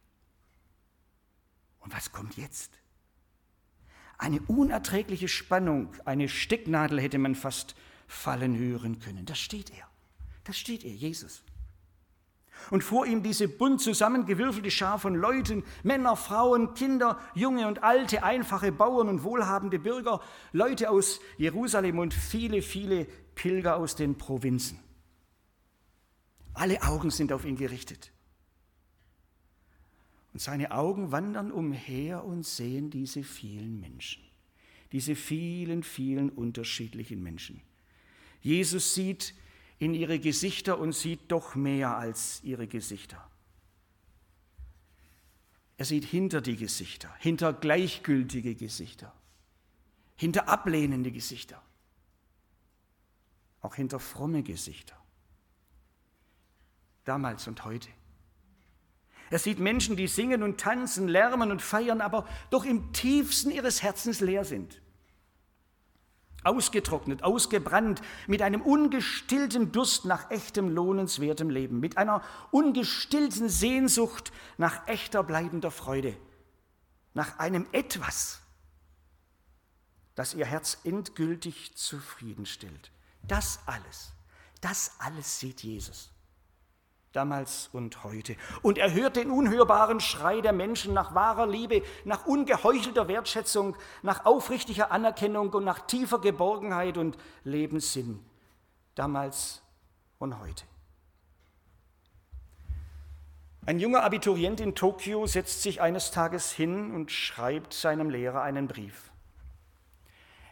Und 1.79 1.93
was 1.93 2.11
kommt 2.11 2.35
jetzt? 2.37 2.71
Eine 4.17 4.41
unerträgliche 4.41 5.29
Spannung, 5.29 5.93
eine 6.03 6.27
Stecknadel 6.27 6.99
hätte 6.99 7.17
man 7.17 7.35
fast 7.35 7.75
fallen 8.05 8.57
hören 8.57 8.99
können. 8.99 9.25
Da 9.25 9.33
steht 9.33 9.71
er. 9.71 9.89
Da 10.43 10.51
steht 10.51 10.83
er, 10.83 10.91
Jesus. 10.91 11.43
Und 12.69 12.83
vor 12.83 13.05
ihm 13.05 13.23
diese 13.23 13.47
bunt 13.47 13.81
zusammengewürfelte 13.81 14.71
Schar 14.71 14.99
von 14.99 15.15
Leuten, 15.15 15.63
Männer, 15.83 16.15
Frauen, 16.15 16.73
Kinder, 16.73 17.19
junge 17.33 17.67
und 17.67 17.83
alte, 17.83 18.23
einfache 18.23 18.71
Bauern 18.71 19.09
und 19.09 19.23
wohlhabende 19.23 19.79
Bürger, 19.79 20.21
Leute 20.51 20.89
aus 20.89 21.19
Jerusalem 21.37 21.99
und 21.99 22.13
viele, 22.13 22.61
viele 22.61 23.05
Pilger 23.35 23.77
aus 23.77 23.95
den 23.95 24.17
Provinzen. 24.17 24.79
Alle 26.53 26.81
Augen 26.83 27.09
sind 27.09 27.31
auf 27.31 27.45
ihn 27.45 27.55
gerichtet. 27.55 28.11
Und 30.33 30.41
seine 30.41 30.71
Augen 30.71 31.11
wandern 31.11 31.51
umher 31.51 32.23
und 32.23 32.45
sehen 32.45 32.89
diese 32.89 33.23
vielen 33.23 33.79
Menschen, 33.79 34.23
diese 34.91 35.15
vielen, 35.15 35.83
vielen 35.83 36.29
unterschiedlichen 36.29 37.23
Menschen. 37.23 37.61
Jesus 38.41 38.93
sieht 38.93 39.33
in 39.79 39.93
ihre 39.93 40.19
Gesichter 40.19 40.77
und 40.77 40.93
sieht 40.93 41.31
doch 41.31 41.55
mehr 41.55 41.95
als 41.95 42.43
ihre 42.43 42.67
Gesichter. 42.67 43.25
Er 45.77 45.85
sieht 45.85 46.03
hinter 46.03 46.41
die 46.41 46.57
Gesichter, 46.57 47.09
hinter 47.19 47.53
gleichgültige 47.53 48.53
Gesichter, 48.55 49.13
hinter 50.17 50.49
ablehnende 50.49 51.11
Gesichter, 51.11 51.61
auch 53.61 53.75
hinter 53.75 53.99
fromme 53.99 54.43
Gesichter. 54.43 54.97
Damals 57.05 57.47
und 57.47 57.63
heute. 57.63 57.89
Er 59.29 59.39
sieht 59.39 59.59
Menschen, 59.59 59.95
die 59.95 60.07
singen 60.07 60.43
und 60.43 60.59
tanzen, 60.59 61.07
lärmen 61.07 61.51
und 61.51 61.61
feiern, 61.61 62.01
aber 62.01 62.27
doch 62.49 62.65
im 62.65 62.91
tiefsten 62.91 63.51
ihres 63.51 63.81
Herzens 63.81 64.19
leer 64.19 64.43
sind. 64.43 64.81
Ausgetrocknet, 66.43 67.23
ausgebrannt, 67.23 68.01
mit 68.27 68.41
einem 68.41 68.61
ungestillten 68.61 69.71
Durst 69.71 70.05
nach 70.05 70.31
echtem, 70.31 70.69
lohnenswertem 70.69 71.49
Leben, 71.49 71.79
mit 71.79 71.97
einer 71.97 72.23
ungestillten 72.51 73.49
Sehnsucht 73.49 74.31
nach 74.57 74.87
echter, 74.87 75.23
bleibender 75.23 75.71
Freude, 75.71 76.15
nach 77.13 77.39
einem 77.39 77.65
etwas, 77.71 78.39
das 80.15 80.33
ihr 80.33 80.45
Herz 80.45 80.79
endgültig 80.83 81.75
zufriedenstellt. 81.75 82.91
Das 83.23 83.59
alles, 83.65 84.11
das 84.61 84.91
alles 84.99 85.39
sieht 85.39 85.61
Jesus 85.63 86.11
damals 87.11 87.69
und 87.73 88.03
heute. 88.03 88.35
Und 88.61 88.77
er 88.77 88.93
hört 88.93 89.15
den 89.15 89.31
unhörbaren 89.31 89.99
Schrei 89.99 90.41
der 90.41 90.53
Menschen 90.53 90.93
nach 90.93 91.15
wahrer 91.15 91.47
Liebe, 91.47 91.81
nach 92.05 92.25
ungeheuchelter 92.25 93.07
Wertschätzung, 93.07 93.75
nach 94.01 94.25
aufrichtiger 94.25 94.91
Anerkennung 94.91 95.49
und 95.51 95.63
nach 95.63 95.79
tiefer 95.79 96.19
Geborgenheit 96.19 96.97
und 96.97 97.17
Lebenssinn, 97.43 98.23
damals 98.95 99.61
und 100.19 100.39
heute. 100.39 100.65
Ein 103.65 103.79
junger 103.79 104.03
Abiturient 104.03 104.61
in 104.61 104.73
Tokio 104.73 105.27
setzt 105.27 105.61
sich 105.61 105.81
eines 105.81 106.11
Tages 106.11 106.51
hin 106.51 106.91
und 106.91 107.11
schreibt 107.11 107.73
seinem 107.73 108.09
Lehrer 108.09 108.41
einen 108.41 108.67
Brief. 108.67 109.11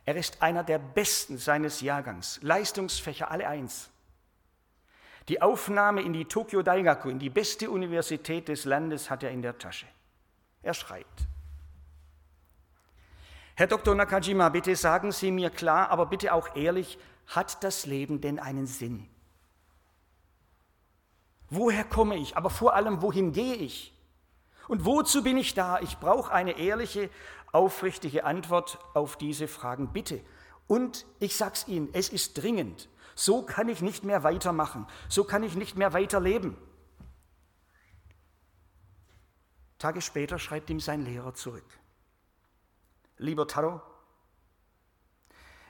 Er 0.06 0.16
ist 0.16 0.42
einer 0.42 0.64
der 0.64 0.80
Besten 0.80 1.38
seines 1.38 1.82
Jahrgangs, 1.82 2.40
Leistungsfächer 2.42 3.30
alle 3.32 3.48
eins. 3.48 3.90
Die 5.28 5.42
Aufnahme 5.42 6.02
in 6.02 6.14
die 6.14 6.26
Tokyo 6.26 6.62
Daigaku, 6.62 7.10
in 7.10 7.20
die 7.20 7.30
beste 7.30 7.70
Universität 7.70 8.48
des 8.48 8.66
Landes, 8.66 9.10
hat 9.10 9.24
er 9.24 9.32
in 9.32 9.42
der 9.42 9.58
Tasche. 9.58 9.88
Er 10.62 10.74
schreibt. 10.74 11.28
Herr 13.56 13.68
Dr. 13.68 13.96
Nakajima, 13.96 14.50
bitte 14.50 14.76
sagen 14.76 15.12
Sie 15.12 15.32
mir 15.32 15.50
klar, 15.50 15.90
aber 15.90 16.06
bitte 16.06 16.34
auch 16.34 16.56
ehrlich, 16.56 16.98
hat 17.28 17.64
das 17.64 17.86
Leben 17.86 18.22
denn 18.22 18.40
einen 18.40 18.68
Sinn? 18.68 19.10
Woher 21.50 21.84
komme 21.84 22.18
ich? 22.18 22.38
Aber 22.38 22.50
vor 22.50 22.76
allem, 22.76 23.02
wohin 23.02 23.32
gehe 23.32 23.56
ich? 23.56 23.94
Und 24.68 24.86
wozu 24.86 25.24
bin 25.24 25.38
ich 25.38 25.54
da? 25.54 25.80
Ich 25.80 25.98
brauche 25.98 26.32
eine 26.32 26.60
ehrliche, 26.60 27.10
aufrichtige 27.52 28.26
Antwort 28.26 28.80
auf 28.94 29.18
diese 29.18 29.48
Fragen, 29.48 29.88
bitte. 29.94 30.22
Und 30.68 31.06
ich 31.20 31.36
sage 31.36 31.54
es 31.56 31.68
Ihnen, 31.68 31.90
es 31.94 32.10
ist 32.10 32.34
dringend. 32.34 32.90
So 33.16 33.42
kann 33.42 33.70
ich 33.70 33.82
nicht 33.82 34.04
mehr 34.04 34.24
weitermachen. 34.24 34.86
So 35.10 35.24
kann 35.24 35.44
ich 35.44 35.56
nicht 35.56 35.76
mehr 35.76 35.94
weiterleben. 35.94 36.56
Tage 39.80 40.02
später 40.02 40.40
schreibt 40.40 40.70
ihm 40.70 40.80
sein 40.80 41.04
Lehrer 41.04 41.34
zurück. 41.34 41.66
Lieber 43.18 43.48
Taro, 43.48 43.82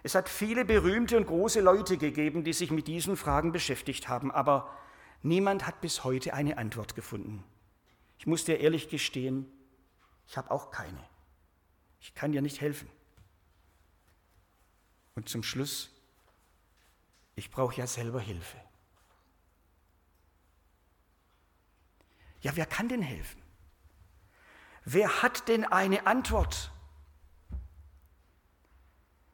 es 0.03 0.15
hat 0.15 0.29
viele 0.29 0.63
berühmte 0.63 1.17
und 1.17 1.27
große 1.27 1.59
Leute 1.59 1.97
gegeben, 1.97 2.43
die 2.43 2.53
sich 2.53 2.71
mit 2.71 2.87
diesen 2.87 3.17
Fragen 3.17 3.51
beschäftigt 3.51 4.07
haben, 4.07 4.31
aber 4.31 4.73
niemand 5.21 5.67
hat 5.67 5.81
bis 5.81 6.03
heute 6.03 6.33
eine 6.33 6.57
Antwort 6.57 6.95
gefunden. 6.95 7.43
Ich 8.17 8.27
muss 8.27 8.45
dir 8.45 8.59
ehrlich 8.59 8.89
gestehen, 8.89 9.51
ich 10.27 10.37
habe 10.37 10.51
auch 10.51 10.71
keine. 10.71 11.03
Ich 11.99 12.15
kann 12.15 12.31
dir 12.31 12.41
nicht 12.41 12.61
helfen. 12.61 12.89
Und 15.17 15.27
zum 15.27 15.41
Schluss 15.41 15.89
ich 17.37 17.51
brauche 17.51 17.75
ja 17.75 17.85
selber 17.85 18.19
Hilfe. 18.19 18.57
Ja, 22.41 22.55
wer 22.55 22.65
kann 22.65 22.89
denn 22.89 23.03
helfen? 23.03 23.41
Wer 24.85 25.21
hat 25.21 25.47
denn 25.47 25.63
eine 25.63 26.07
Antwort? 26.07 26.71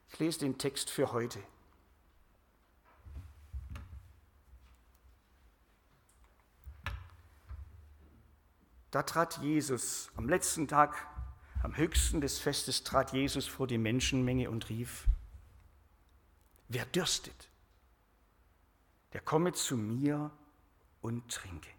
Ich 0.10 0.20
lese 0.20 0.40
den 0.40 0.58
Text 0.58 0.90
für 0.90 1.14
heute. 1.14 1.42
Da 8.92 9.04
trat 9.04 9.38
Jesus, 9.38 10.12
am 10.18 10.28
letzten 10.28 10.68
Tag, 10.68 11.08
am 11.62 11.78
höchsten 11.78 12.20
des 12.20 12.38
Festes, 12.38 12.84
trat 12.84 13.14
Jesus 13.14 13.48
vor 13.48 13.68
die 13.68 13.78
Menschenmenge 13.78 14.50
und 14.50 14.70
rief, 14.70 15.08
wer 16.74 16.86
dürstet, 16.86 17.50
der 19.14 19.22
komme 19.22 19.54
zu 19.54 19.78
mir 19.78 20.32
und 21.02 21.30
trinke. 21.30 21.70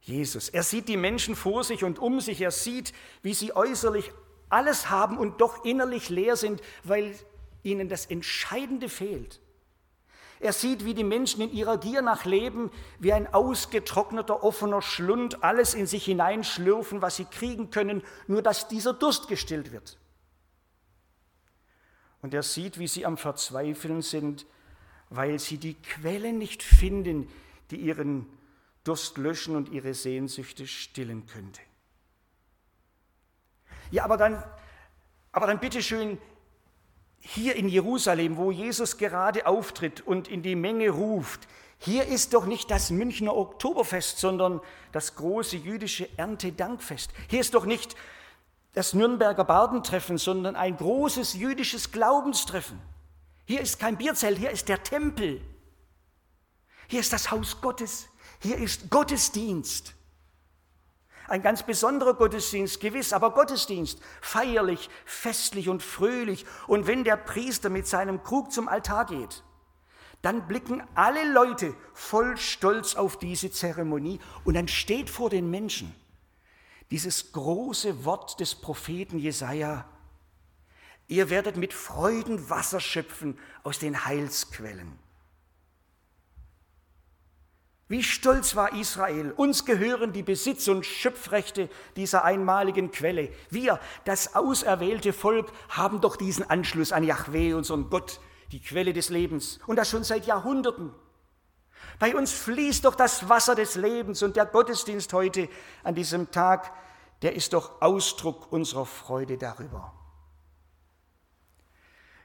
Jesus, 0.00 0.50
er 0.50 0.62
sieht 0.62 0.88
die 0.88 0.98
Menschen 0.98 1.34
vor 1.34 1.64
sich 1.64 1.82
und 1.82 1.98
um 1.98 2.20
sich, 2.20 2.40
er 2.40 2.50
sieht, 2.50 2.92
wie 3.22 3.32
sie 3.32 3.56
äußerlich 3.56 4.12
alles 4.50 4.90
haben 4.90 5.16
und 5.16 5.40
doch 5.40 5.64
innerlich 5.64 6.10
leer 6.10 6.36
sind, 6.36 6.60
weil 6.82 7.18
ihnen 7.62 7.88
das 7.88 8.06
Entscheidende 8.06 8.88
fehlt. 8.88 9.40
Er 10.40 10.52
sieht, 10.52 10.84
wie 10.84 10.92
die 10.92 11.04
Menschen 11.04 11.40
in 11.40 11.52
ihrer 11.52 11.78
Gier 11.78 12.02
nach 12.02 12.26
Leben 12.26 12.70
wie 12.98 13.14
ein 13.14 13.32
ausgetrockneter, 13.32 14.44
offener 14.44 14.82
Schlund 14.82 15.42
alles 15.42 15.72
in 15.72 15.86
sich 15.86 16.04
hineinschlürfen, 16.04 17.00
was 17.00 17.16
sie 17.16 17.24
kriegen 17.24 17.70
können, 17.70 18.02
nur 18.26 18.42
dass 18.42 18.68
dieser 18.68 18.92
Durst 18.92 19.28
gestillt 19.28 19.72
wird. 19.72 19.96
Und 22.24 22.32
er 22.32 22.42
sieht, 22.42 22.78
wie 22.78 22.88
sie 22.88 23.04
am 23.04 23.18
Verzweifeln 23.18 24.00
sind, 24.00 24.46
weil 25.10 25.38
sie 25.38 25.58
die 25.58 25.74
Quelle 25.74 26.32
nicht 26.32 26.62
finden, 26.62 27.28
die 27.70 27.76
ihren 27.76 28.24
Durst 28.82 29.18
löschen 29.18 29.54
und 29.54 29.68
ihre 29.68 29.92
Sehnsüchte 29.92 30.66
stillen 30.66 31.26
könnte. 31.26 31.60
Ja, 33.90 34.04
aber 34.04 34.16
dann, 34.16 34.42
aber 35.32 35.46
dann 35.46 35.60
bitteschön, 35.60 36.16
hier 37.20 37.56
in 37.56 37.68
Jerusalem, 37.68 38.38
wo 38.38 38.50
Jesus 38.50 38.96
gerade 38.96 39.46
auftritt 39.46 40.00
und 40.00 40.26
in 40.26 40.42
die 40.42 40.56
Menge 40.56 40.88
ruft, 40.88 41.46
hier 41.76 42.06
ist 42.06 42.32
doch 42.32 42.46
nicht 42.46 42.70
das 42.70 42.88
Münchner 42.88 43.36
Oktoberfest, 43.36 44.16
sondern 44.16 44.62
das 44.92 45.14
große 45.16 45.58
jüdische 45.58 46.08
Erntedankfest. 46.16 47.10
Hier 47.28 47.40
ist 47.40 47.52
doch 47.52 47.66
nicht 47.66 47.94
das 48.74 48.92
Nürnberger 48.92 49.44
Bardentreffen, 49.44 50.18
sondern 50.18 50.56
ein 50.56 50.76
großes 50.76 51.34
jüdisches 51.34 51.92
Glaubenstreffen. 51.92 52.80
Hier 53.46 53.60
ist 53.60 53.78
kein 53.78 53.96
Bierzelt, 53.96 54.38
hier 54.38 54.50
ist 54.50 54.68
der 54.68 54.82
Tempel. 54.82 55.40
Hier 56.88 57.00
ist 57.00 57.12
das 57.12 57.30
Haus 57.30 57.60
Gottes. 57.60 58.08
Hier 58.40 58.58
ist 58.58 58.90
Gottesdienst. 58.90 59.94
Ein 61.28 61.40
ganz 61.40 61.62
besonderer 61.62 62.14
Gottesdienst, 62.14 62.80
gewiss, 62.80 63.12
aber 63.12 63.30
Gottesdienst, 63.30 63.98
feierlich, 64.20 64.90
festlich 65.06 65.68
und 65.68 65.82
fröhlich. 65.82 66.44
Und 66.66 66.86
wenn 66.86 67.04
der 67.04 67.16
Priester 67.16 67.70
mit 67.70 67.86
seinem 67.86 68.22
Krug 68.22 68.52
zum 68.52 68.68
Altar 68.68 69.06
geht, 69.06 69.42
dann 70.20 70.46
blicken 70.48 70.82
alle 70.94 71.30
Leute 71.32 71.74
voll 71.92 72.36
Stolz 72.36 72.96
auf 72.96 73.18
diese 73.18 73.50
Zeremonie 73.50 74.20
und 74.44 74.54
dann 74.54 74.68
steht 74.68 75.08
vor 75.08 75.30
den 75.30 75.50
Menschen 75.50 75.94
dieses 76.90 77.32
große 77.32 78.04
Wort 78.04 78.40
des 78.40 78.54
Propheten 78.54 79.18
Jesaja: 79.18 79.88
Ihr 81.08 81.30
werdet 81.30 81.56
mit 81.56 81.72
Freuden 81.72 82.48
Wasser 82.50 82.80
schöpfen 82.80 83.38
aus 83.62 83.78
den 83.78 84.04
Heilsquellen. 84.04 84.98
Wie 87.86 88.02
stolz 88.02 88.56
war 88.56 88.74
Israel. 88.74 89.32
Uns 89.32 89.66
gehören 89.66 90.14
die 90.14 90.22
Besitz- 90.22 90.68
und 90.68 90.86
Schöpfrechte 90.86 91.68
dieser 91.96 92.24
einmaligen 92.24 92.90
Quelle. 92.90 93.30
Wir, 93.50 93.78
das 94.06 94.34
auserwählte 94.34 95.12
Volk, 95.12 95.52
haben 95.68 96.00
doch 96.00 96.16
diesen 96.16 96.48
Anschluss 96.48 96.92
an 96.92 97.04
Yahweh, 97.04 97.52
unseren 97.52 97.90
Gott, 97.90 98.20
die 98.52 98.60
Quelle 98.60 98.94
des 98.94 99.10
Lebens. 99.10 99.60
Und 99.66 99.76
das 99.76 99.90
schon 99.90 100.02
seit 100.02 100.26
Jahrhunderten. 100.26 100.92
Bei 101.98 102.14
uns 102.14 102.32
fließt 102.32 102.84
doch 102.84 102.94
das 102.94 103.28
Wasser 103.28 103.54
des 103.54 103.76
Lebens 103.76 104.22
und 104.22 104.36
der 104.36 104.46
Gottesdienst 104.46 105.12
heute 105.12 105.48
an 105.82 105.94
diesem 105.94 106.30
Tag, 106.30 106.72
der 107.22 107.34
ist 107.34 107.52
doch 107.52 107.80
Ausdruck 107.80 108.52
unserer 108.52 108.86
Freude 108.86 109.38
darüber. 109.38 109.92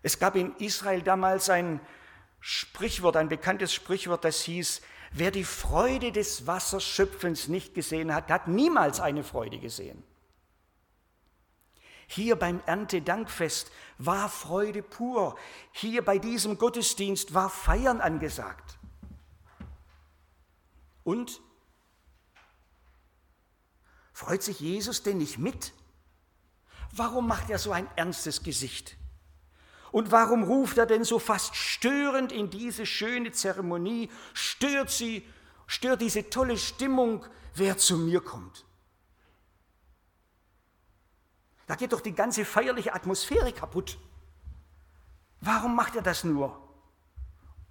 Es 0.01 0.19
gab 0.19 0.36
in 0.36 0.55
Israel 0.58 1.01
damals 1.01 1.49
ein 1.49 1.79
Sprichwort, 2.39 3.17
ein 3.17 3.29
bekanntes 3.29 3.73
Sprichwort, 3.73 4.23
das 4.23 4.41
hieß, 4.41 4.82
wer 5.12 5.32
die 5.32 5.43
Freude 5.43 6.12
des 6.12 6.47
Wasserschöpfens 6.47 7.47
nicht 7.47 7.73
gesehen 7.73 8.13
hat, 8.13 8.29
hat 8.29 8.47
niemals 8.47 8.99
eine 8.99 9.23
Freude 9.23 9.60
gesehen. 9.60 10.03
Hier 12.08 12.38
beim 12.38 12.62
Erntedankfest 12.65 13.71
war 13.99 14.29
Freude 14.29 14.82
pur. 14.82 15.36
Hier 15.71 16.03
bei 16.03 16.17
diesem 16.17 16.58
Gottesdienst 16.58 17.36
war 17.36 17.51
Feiern 17.51 18.01
angesagt. 18.01 18.78
Und 21.10 21.41
freut 24.13 24.43
sich 24.43 24.60
Jesus 24.60 25.02
denn 25.02 25.17
nicht 25.17 25.39
mit? 25.39 25.74
Warum 26.91 27.28
macht 27.28 27.50
er 27.50 27.58
so 27.58 27.72
ein 27.72 27.89
ernstes 27.95 28.43
Gesicht? 28.43 28.95
Und 29.91 30.12
warum 30.12 30.43
ruft 30.43 30.78
er 30.78 30.86
denn 30.86 31.04
so 31.04 31.17
fast 31.17 31.56
störend 31.56 32.32
in 32.32 32.52
diese 32.52 32.86
schöne 32.86 33.32
Zeremonie, 33.32 34.12
stört 34.36 34.91
sie, 34.91 35.28
stört 35.65 36.02
diese 36.02 36.30
tolle 36.30 36.60
Stimmung, 36.60 37.26
wer 37.56 37.76
zu 37.80 37.98
mir 37.98 38.22
kommt? 38.22 38.63
Da 41.65 41.74
geht 41.74 41.91
doch 41.91 42.02
die 42.02 42.13
ganze 42.13 42.45
feierliche 42.45 42.93
Atmosphäre 42.93 43.52
kaputt. 43.52 43.98
Warum 45.41 45.76
macht 45.76 45.95
er 45.95 46.04
das 46.04 46.24
nur? 46.24 46.62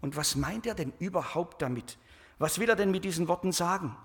Und 0.01 0.17
was 0.17 0.35
meint 0.35 0.67
er 0.67 0.75
denn 0.75 0.93
überhaupt 0.99 1.63
damit? 1.63 1.99
Was 2.39 2.59
will 2.59 2.69
er 2.69 2.77
denn 2.77 2.91
mit 2.91 3.05
diesen 3.05 3.29
Worten 3.29 3.53
sagen? 3.53 3.97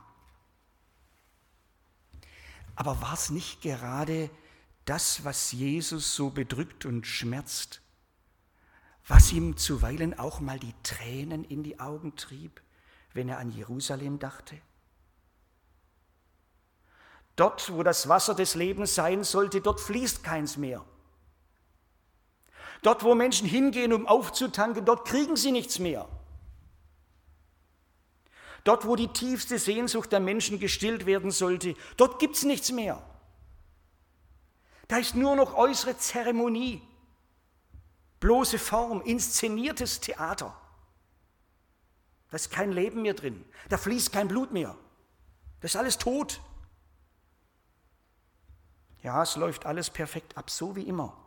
Aber 2.75 3.01
war 3.01 3.13
es 3.13 3.29
nicht 3.29 3.61
gerade 3.61 4.29
das, 4.85 5.23
was 5.23 5.51
Jesus 5.51 6.15
so 6.15 6.31
bedrückt 6.31 6.85
und 6.85 7.05
schmerzt, 7.05 7.81
was 9.07 9.31
ihm 9.31 9.57
zuweilen 9.57 10.17
auch 10.17 10.39
mal 10.39 10.59
die 10.59 10.73
Tränen 10.81 11.43
in 11.43 11.63
die 11.63 11.79
Augen 11.79 12.15
trieb, 12.15 12.61
wenn 13.13 13.29
er 13.29 13.37
an 13.37 13.51
Jerusalem 13.51 14.17
dachte? 14.17 14.59
Dort, 17.35 17.71
wo 17.73 17.83
das 17.83 18.07
Wasser 18.07 18.35
des 18.35 18.55
Lebens 18.55 18.95
sein 18.95 19.23
sollte, 19.23 19.61
dort 19.61 19.79
fließt 19.79 20.23
keins 20.23 20.57
mehr. 20.57 20.85
Dort, 22.81 23.03
wo 23.03 23.15
Menschen 23.15 23.47
hingehen, 23.47 23.93
um 23.93 24.07
aufzutanken, 24.07 24.85
dort 24.85 25.07
kriegen 25.07 25.35
sie 25.35 25.51
nichts 25.51 25.79
mehr. 25.79 26.07
Dort, 28.63 28.87
wo 28.87 28.95
die 28.95 29.09
tiefste 29.09 29.59
Sehnsucht 29.59 30.11
der 30.11 30.19
Menschen 30.19 30.59
gestillt 30.59 31.05
werden 31.05 31.31
sollte, 31.31 31.75
dort 31.97 32.19
gibt 32.19 32.35
es 32.35 32.43
nichts 32.43 32.71
mehr. 32.71 33.01
Da 34.87 34.97
ist 34.97 35.15
nur 35.15 35.35
noch 35.35 35.53
äußere 35.55 35.97
Zeremonie, 35.97 36.81
bloße 38.19 38.59
Form, 38.59 39.01
inszeniertes 39.01 39.99
Theater. 39.99 40.57
Da 42.29 42.35
ist 42.35 42.51
kein 42.51 42.71
Leben 42.71 43.01
mehr 43.01 43.13
drin, 43.13 43.43
da 43.69 43.77
fließt 43.77 44.11
kein 44.11 44.27
Blut 44.27 44.51
mehr. 44.51 44.77
Das 45.59 45.71
ist 45.71 45.77
alles 45.77 45.97
tot. 45.97 46.41
Ja, 49.01 49.21
es 49.23 49.35
läuft 49.35 49.65
alles 49.65 49.89
perfekt 49.89 50.37
ab, 50.37 50.49
so 50.49 50.75
wie 50.75 50.83
immer. 50.83 51.22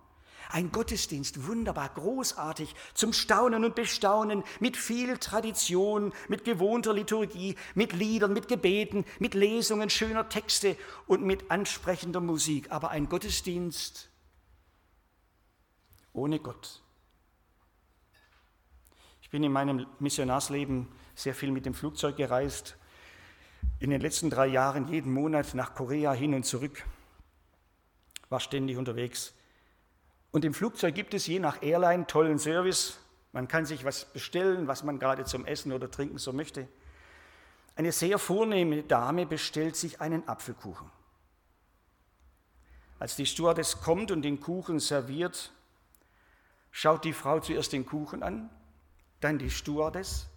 Ein 0.51 0.73
Gottesdienst, 0.73 1.47
wunderbar, 1.47 1.89
großartig, 1.91 2.75
zum 2.95 3.13
Staunen 3.13 3.65
und 3.65 3.75
Bestaunen, 3.75 4.45
mit 4.61 4.77
viel 4.77 5.19
Tradition, 5.19 6.13
mit 6.29 6.45
gewohnter 6.45 6.93
Liturgie, 6.93 7.57
mit 7.75 7.93
Liedern, 7.93 8.33
mit 8.33 8.49
Gebeten, 8.49 9.05
mit 9.19 9.35
Lesungen 9.35 9.91
schöner 9.91 10.29
Texte 10.29 10.77
und 11.07 11.23
mit 11.23 11.51
ansprechender 11.51 12.21
Musik. 12.21 12.71
Aber 12.71 12.91
ein 12.91 13.09
Gottesdienst 13.09 14.11
ohne 16.13 16.39
Gott. 16.39 16.83
Ich 19.21 19.31
bin 19.31 19.43
in 19.43 19.53
meinem 19.53 19.87
Missionarsleben 19.99 20.89
sehr 21.15 21.35
viel 21.35 21.51
mit 21.51 21.67
dem 21.67 21.75
Flugzeug 21.75 22.17
gereist. 22.17 22.77
In 23.81 23.91
den 23.91 24.01
letzten 24.01 24.31
drei 24.31 24.47
Jahren 24.47 24.89
jeden 24.89 25.13
Monat 25.13 25.55
nach 25.55 25.75
Korea 25.75 26.13
hin 26.13 26.33
und 26.33 26.47
zurück. 26.47 26.87
War 28.29 28.41
ständig 28.41 28.77
unterwegs. 28.77 29.35
Und 30.31 30.45
im 30.45 30.55
Flugzeug 30.55 30.95
gibt 30.95 31.15
es 31.15 31.27
je 31.27 31.39
nach 31.39 31.63
Airline 31.63 32.07
tollen 32.07 32.39
Service. 32.39 32.99
Man 33.33 33.49
kann 33.49 33.67
sich 33.67 33.85
was 33.85 34.05
bestellen, 34.07 34.69
was 34.69 34.83
man 34.83 34.99
gerade 34.99 35.25
zum 35.25 35.47
Essen 35.47 35.73
oder 35.73 35.91
Trinken 35.91 36.19
so 36.19 36.33
möchte. 36.33 36.69
Eine 37.75 37.93
sehr 37.93 38.19
vornehme 38.19 38.83
Dame 38.83 39.27
bestellt 39.27 39.77
sich 39.77 40.01
einen 40.01 40.27
Apfelkuchen. 40.29 40.91
Als 42.99 43.17
die 43.17 43.27
Stewardess 43.27 43.83
kommt 43.83 44.11
und 44.11 44.23
den 44.23 44.41
Kuchen 44.41 44.81
serviert, 44.81 45.53
schaut 46.71 47.05
die 47.05 47.13
Frau 47.13 47.41
zuerst 47.41 47.73
den 47.73 47.85
Kuchen 47.85 48.23
an, 48.23 48.49
dann 49.21 49.39
die 49.39 49.51
Stewardess, 49.51 50.29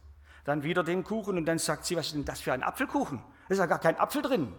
dann 0.44 0.64
wieder 0.64 0.84
den 0.84 1.04
Kuchen 1.04 1.38
und 1.38 1.46
dann 1.46 1.60
sagt 1.60 1.86
sie, 1.86 1.96
was 1.96 2.08
ist 2.08 2.16
denn 2.16 2.26
das 2.26 2.42
für 2.42 2.52
ein 2.52 2.64
Apfelkuchen? 2.64 3.20
Da 3.48 3.54
ist 3.54 3.60
ja 3.60 3.66
gar 3.66 3.80
kein 3.80 3.98
Apfel 3.98 4.22
drin. 4.22 4.54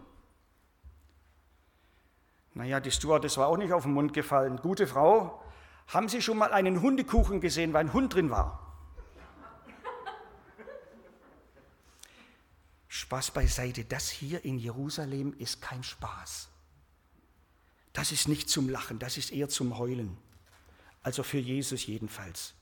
Naja, 2.54 2.80
die 2.80 2.90
Stewardess 2.90 3.36
war 3.36 3.48
auch 3.48 3.56
nicht 3.56 3.72
auf 3.72 3.84
den 3.84 3.92
Mund 3.92 4.12
gefallen. 4.12 4.56
Gute 4.56 4.86
Frau, 4.86 5.42
haben 5.86 6.08
Sie 6.08 6.22
schon 6.22 6.38
mal 6.38 6.52
einen 6.52 6.82
Hundekuchen 6.82 7.40
gesehen, 7.40 7.72
weil 7.72 7.86
ein 7.86 7.92
Hund 7.92 8.14
drin 8.14 8.30
war? 8.30 8.66
Spaß 12.88 13.30
beiseite, 13.30 13.84
das 13.84 14.08
hier 14.08 14.44
in 14.44 14.58
Jerusalem 14.58 15.34
ist 15.38 15.62
kein 15.62 15.82
Spaß. 15.82 16.48
Das 17.92 18.12
ist 18.12 18.28
nicht 18.28 18.48
zum 18.48 18.68
Lachen, 18.68 18.98
das 18.98 19.16
ist 19.16 19.32
eher 19.32 19.48
zum 19.48 19.78
Heulen. 19.78 20.16
Also 21.02 21.22
für 21.22 21.38
Jesus 21.38 21.86
jedenfalls. 21.86 22.54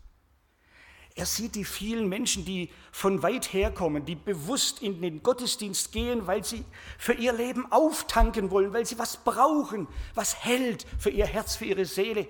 Er 1.18 1.26
sieht 1.26 1.56
die 1.56 1.64
vielen 1.64 2.08
Menschen, 2.08 2.44
die 2.44 2.70
von 2.92 3.24
weit 3.24 3.52
her 3.52 3.72
kommen, 3.72 4.04
die 4.04 4.14
bewusst 4.14 4.80
in 4.80 5.02
den 5.02 5.20
Gottesdienst 5.20 5.90
gehen, 5.90 6.28
weil 6.28 6.44
sie 6.44 6.64
für 6.96 7.12
ihr 7.12 7.32
Leben 7.32 7.72
auftanken 7.72 8.52
wollen, 8.52 8.72
weil 8.72 8.86
sie 8.86 9.00
was 9.00 9.16
brauchen, 9.16 9.88
was 10.14 10.44
hält 10.44 10.86
für 10.96 11.10
ihr 11.10 11.26
Herz, 11.26 11.56
für 11.56 11.64
ihre 11.64 11.86
Seele. 11.86 12.28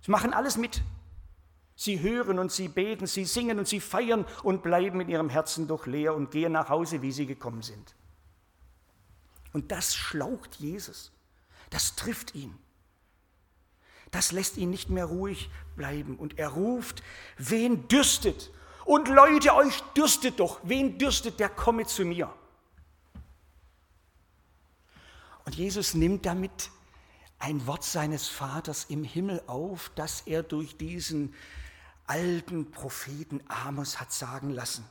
Sie 0.00 0.10
machen 0.10 0.34
alles 0.34 0.56
mit. 0.56 0.82
Sie 1.76 2.00
hören 2.00 2.40
und 2.40 2.50
sie 2.50 2.66
beten, 2.66 3.06
sie 3.06 3.24
singen 3.24 3.60
und 3.60 3.68
sie 3.68 3.78
feiern 3.78 4.26
und 4.42 4.64
bleiben 4.64 5.00
in 5.00 5.08
ihrem 5.08 5.28
Herzen 5.28 5.68
doch 5.68 5.86
leer 5.86 6.16
und 6.16 6.32
gehen 6.32 6.50
nach 6.50 6.68
Hause, 6.68 7.00
wie 7.00 7.12
sie 7.12 7.26
gekommen 7.26 7.62
sind. 7.62 7.94
Und 9.52 9.70
das 9.70 9.94
schlaucht 9.94 10.56
Jesus. 10.56 11.12
Das 11.70 11.94
trifft 11.94 12.34
ihn. 12.34 12.58
Das 14.10 14.32
lässt 14.32 14.56
ihn 14.56 14.70
nicht 14.70 14.90
mehr 14.90 15.06
ruhig 15.06 15.50
bleiben. 15.76 16.16
Und 16.16 16.38
er 16.38 16.48
ruft, 16.48 17.02
wen 17.38 17.88
dürstet? 17.88 18.50
Und 18.84 19.08
Leute, 19.08 19.54
euch 19.54 19.80
dürstet 19.96 20.40
doch. 20.40 20.60
Wen 20.62 20.98
dürstet, 20.98 21.38
der 21.38 21.48
komme 21.48 21.86
zu 21.86 22.04
mir. 22.04 22.32
Und 25.44 25.54
Jesus 25.54 25.94
nimmt 25.94 26.26
damit 26.26 26.70
ein 27.38 27.66
Wort 27.66 27.84
seines 27.84 28.28
Vaters 28.28 28.84
im 28.88 29.02
Himmel 29.02 29.42
auf, 29.46 29.90
das 29.94 30.22
er 30.26 30.42
durch 30.42 30.76
diesen 30.76 31.34
alten 32.06 32.70
Propheten 32.70 33.40
Amos 33.48 34.00
hat 34.00 34.12
sagen 34.12 34.50
lassen. 34.50 34.84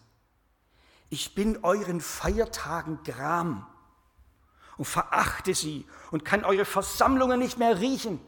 Ich 1.09 1.35
bin 1.35 1.63
euren 1.63 2.01
Feiertagen 2.01 3.03
gram 3.03 3.67
und 4.77 4.85
verachte 4.85 5.53
sie 5.53 5.85
und 6.11 6.23
kann 6.23 6.45
eure 6.45 6.65
Versammlungen 6.65 7.39
nicht 7.39 7.57
mehr 7.57 7.79
riechen. 7.79 8.19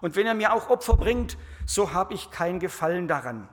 Und 0.00 0.16
wenn 0.16 0.26
er 0.26 0.34
mir 0.34 0.52
auch 0.52 0.70
Opfer 0.70 0.96
bringt, 0.96 1.36
so 1.66 1.92
habe 1.92 2.14
ich 2.14 2.30
kein 2.30 2.60
Gefallen 2.60 3.08
daran. 3.08 3.48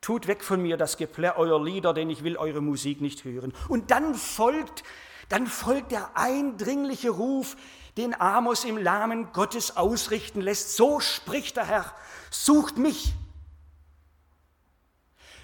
Tut 0.00 0.26
weg 0.26 0.42
von 0.42 0.62
mir 0.62 0.76
das 0.76 0.96
Geplär 0.96 1.36
eurer 1.36 1.62
Lieder, 1.62 1.92
denn 1.92 2.08
ich 2.08 2.24
will 2.24 2.36
eure 2.36 2.62
Musik 2.62 3.00
nicht 3.00 3.24
hören. 3.24 3.52
Und 3.68 3.90
dann 3.90 4.14
folgt, 4.14 4.82
dann 5.28 5.46
folgt 5.46 5.92
der 5.92 6.16
eindringliche 6.16 7.10
Ruf, 7.10 7.56
den 7.96 8.18
Amos 8.18 8.64
im 8.64 8.82
Namen 8.82 9.32
Gottes 9.32 9.76
ausrichten 9.76 10.40
lässt. 10.40 10.76
So 10.76 11.00
spricht 11.00 11.56
der 11.56 11.66
Herr, 11.66 11.94
sucht 12.30 12.78
mich. 12.78 13.12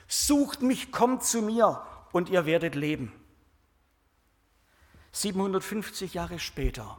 Sucht 0.08 0.62
mich, 0.62 0.92
kommt 0.92 1.24
zu 1.24 1.42
mir 1.42 1.82
und 2.12 2.30
ihr 2.30 2.46
werdet 2.46 2.74
leben. 2.74 3.12
750 5.12 6.14
Jahre 6.14 6.38
später 6.38 6.96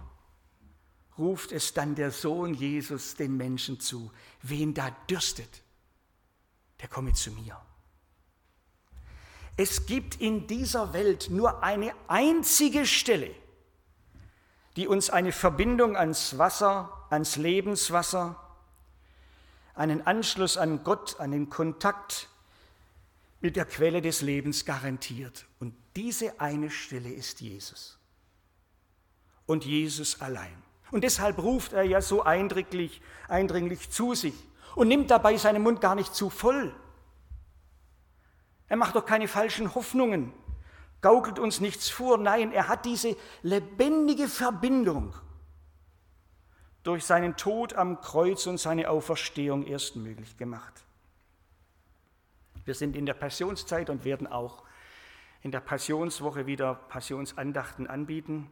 ruft 1.17 1.51
es 1.51 1.73
dann 1.73 1.95
der 1.95 2.11
Sohn 2.11 2.53
Jesus 2.53 3.15
den 3.15 3.37
Menschen 3.37 3.79
zu. 3.79 4.11
Wen 4.41 4.73
da 4.73 4.95
dürstet, 5.09 5.63
der 6.81 6.87
komme 6.87 7.13
zu 7.13 7.31
mir. 7.31 7.59
Es 9.55 9.87
gibt 9.87 10.21
in 10.21 10.45
dieser 10.45 10.93
Welt 10.93 11.29
nur 11.31 11.63
eine 11.63 11.91
einzige 12.07 12.85
Stelle, 12.85 13.33
die 14.75 14.87
uns 14.87 15.09
eine 15.09 15.31
Verbindung 15.31 15.97
ans 15.97 16.37
Wasser, 16.37 17.07
ans 17.09 17.37
Lebenswasser, 17.37 18.39
einen 19.73 20.05
Anschluss 20.05 20.57
an 20.57 20.83
Gott, 20.83 21.19
einen 21.19 21.49
Kontakt 21.49 22.29
mit 23.41 23.55
der 23.55 23.65
Quelle 23.65 24.01
des 24.01 24.21
Lebens 24.21 24.65
garantiert. 24.65 25.47
Und 25.59 25.73
diese 25.95 26.39
eine 26.39 26.69
Stelle 26.69 27.11
ist 27.11 27.41
Jesus. 27.41 27.97
Und 29.47 29.65
Jesus 29.65 30.21
allein. 30.21 30.66
Und 30.91 31.03
deshalb 31.03 31.37
ruft 31.37 31.73
er 31.73 31.83
ja 31.83 32.01
so 32.01 32.23
eindringlich, 32.23 33.01
eindringlich 33.27 33.89
zu 33.89 34.15
sich 34.15 34.35
und 34.75 34.87
nimmt 34.87 35.11
dabei 35.11 35.37
seinen 35.37 35.63
Mund 35.63 35.81
gar 35.81 35.95
nicht 35.95 36.13
zu 36.15 36.29
voll. 36.29 36.73
Er 38.69 38.77
macht 38.77 38.95
doch 38.95 39.05
keine 39.05 39.27
falschen 39.27 39.75
Hoffnungen, 39.75 40.33
gaukelt 41.01 41.39
uns 41.39 41.59
nichts 41.59 41.89
vor. 41.89 42.17
Nein, 42.17 42.51
er 42.51 42.67
hat 42.67 42.85
diese 42.85 43.15
lebendige 43.41 44.27
Verbindung 44.27 45.13
durch 46.83 47.05
seinen 47.05 47.35
Tod 47.35 47.73
am 47.73 47.99
Kreuz 48.01 48.47
und 48.47 48.59
seine 48.59 48.89
Auferstehung 48.89 49.65
erst 49.65 49.97
möglich 49.97 50.37
gemacht. 50.37 50.85
Wir 52.63 52.75
sind 52.75 52.95
in 52.95 53.05
der 53.05 53.13
Passionszeit 53.13 53.89
und 53.89 54.05
werden 54.05 54.27
auch 54.27 54.63
in 55.41 55.51
der 55.51 55.59
Passionswoche 55.59 56.45
wieder 56.45 56.75
Passionsandachten 56.75 57.87
anbieten 57.87 58.51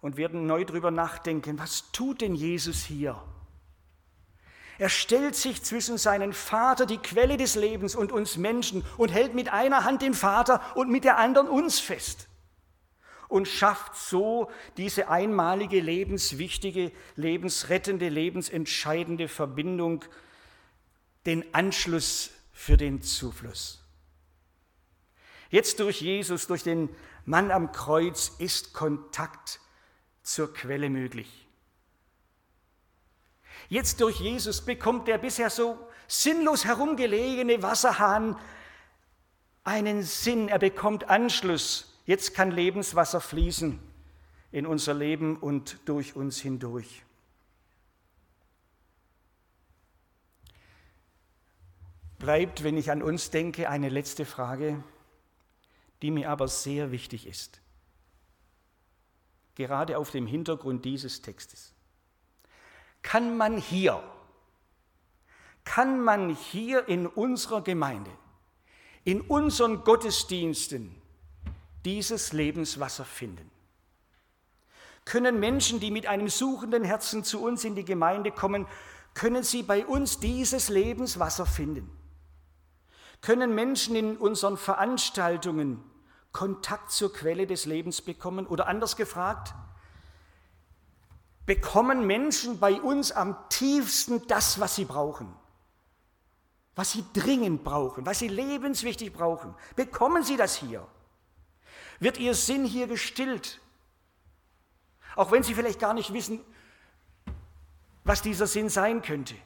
und 0.00 0.16
werden 0.16 0.46
neu 0.46 0.64
darüber 0.64 0.90
nachdenken, 0.90 1.58
was 1.58 1.90
tut 1.92 2.20
denn 2.20 2.34
Jesus 2.34 2.84
hier? 2.84 3.20
Er 4.78 4.88
stellt 4.90 5.34
sich 5.34 5.62
zwischen 5.62 5.96
seinen 5.96 6.32
Vater, 6.32 6.84
die 6.84 6.98
Quelle 6.98 7.36
des 7.36 7.54
Lebens, 7.54 7.96
und 7.96 8.12
uns 8.12 8.36
Menschen 8.36 8.84
und 8.98 9.08
hält 9.08 9.34
mit 9.34 9.52
einer 9.52 9.84
Hand 9.84 10.02
den 10.02 10.14
Vater 10.14 10.60
und 10.76 10.90
mit 10.90 11.04
der 11.04 11.16
anderen 11.16 11.48
uns 11.48 11.80
fest 11.80 12.28
und 13.28 13.48
schafft 13.48 13.96
so 13.96 14.50
diese 14.76 15.08
einmalige 15.08 15.80
lebenswichtige, 15.80 16.92
lebensrettende, 17.16 18.08
lebensentscheidende 18.08 19.28
Verbindung 19.28 20.04
den 21.24 21.54
Anschluss 21.54 22.30
für 22.52 22.76
den 22.76 23.02
Zufluss. 23.02 23.82
Jetzt 25.50 25.80
durch 25.80 26.00
Jesus, 26.00 26.46
durch 26.46 26.62
den 26.62 26.88
Mann 27.24 27.50
am 27.50 27.72
Kreuz 27.72 28.32
ist 28.38 28.72
Kontakt 28.74 29.60
zur 30.26 30.52
Quelle 30.52 30.90
möglich. 30.90 31.46
Jetzt 33.68 34.00
durch 34.00 34.18
Jesus 34.20 34.60
bekommt 34.60 35.06
der 35.06 35.18
bisher 35.18 35.50
so 35.50 35.78
sinnlos 36.08 36.64
herumgelegene 36.64 37.62
Wasserhahn 37.62 38.36
einen 39.62 40.02
Sinn, 40.02 40.48
er 40.48 40.58
bekommt 40.58 41.08
Anschluss. 41.08 41.96
Jetzt 42.06 42.34
kann 42.34 42.50
Lebenswasser 42.50 43.20
fließen 43.20 43.78
in 44.50 44.66
unser 44.66 44.94
Leben 44.94 45.36
und 45.36 45.78
durch 45.84 46.16
uns 46.16 46.40
hindurch. 46.40 47.04
Bleibt, 52.18 52.64
wenn 52.64 52.76
ich 52.76 52.90
an 52.90 53.02
uns 53.02 53.30
denke, 53.30 53.68
eine 53.68 53.90
letzte 53.90 54.24
Frage, 54.24 54.82
die 56.02 56.10
mir 56.10 56.30
aber 56.30 56.48
sehr 56.48 56.90
wichtig 56.90 57.26
ist, 57.26 57.60
gerade 59.56 59.98
auf 59.98 60.10
dem 60.10 60.26
Hintergrund 60.26 60.84
dieses 60.84 61.22
Textes. 61.22 61.72
Kann 63.02 63.36
man 63.36 63.56
hier, 63.56 64.02
kann 65.64 66.00
man 66.00 66.30
hier 66.30 66.88
in 66.88 67.06
unserer 67.06 67.62
Gemeinde, 67.62 68.10
in 69.04 69.20
unseren 69.22 69.82
Gottesdiensten 69.82 70.94
dieses 71.84 72.32
Lebenswasser 72.32 73.04
finden? 73.04 73.50
Können 75.04 75.40
Menschen, 75.40 75.80
die 75.80 75.90
mit 75.90 76.06
einem 76.06 76.28
suchenden 76.28 76.84
Herzen 76.84 77.24
zu 77.24 77.42
uns 77.42 77.64
in 77.64 77.74
die 77.74 77.84
Gemeinde 77.84 78.32
kommen, 78.32 78.66
können 79.14 79.44
sie 79.44 79.62
bei 79.62 79.86
uns 79.86 80.18
dieses 80.18 80.68
Lebenswasser 80.68 81.46
finden? 81.46 81.90
Können 83.22 83.54
Menschen 83.54 83.96
in 83.96 84.16
unseren 84.16 84.56
Veranstaltungen 84.56 85.82
Kontakt 86.36 86.90
zur 86.90 87.14
Quelle 87.14 87.46
des 87.46 87.64
Lebens 87.64 88.02
bekommen? 88.02 88.46
Oder 88.46 88.68
anders 88.68 88.94
gefragt, 88.96 89.54
bekommen 91.46 92.06
Menschen 92.06 92.60
bei 92.60 92.78
uns 92.78 93.10
am 93.10 93.38
tiefsten 93.48 94.26
das, 94.26 94.60
was 94.60 94.74
sie 94.74 94.84
brauchen? 94.84 95.34
Was 96.74 96.92
sie 96.92 97.06
dringend 97.14 97.64
brauchen, 97.64 98.04
was 98.04 98.18
sie 98.18 98.28
lebenswichtig 98.28 99.14
brauchen? 99.14 99.54
Bekommen 99.76 100.24
sie 100.24 100.36
das 100.36 100.56
hier? 100.56 100.86
Wird 102.00 102.18
ihr 102.18 102.34
Sinn 102.34 102.66
hier 102.66 102.86
gestillt? 102.86 103.58
Auch 105.14 105.32
wenn 105.32 105.42
sie 105.42 105.54
vielleicht 105.54 105.80
gar 105.80 105.94
nicht 105.94 106.12
wissen, 106.12 106.40
was 108.04 108.20
dieser 108.20 108.46
Sinn 108.46 108.68
sein 108.68 109.00
könnte. 109.00 109.36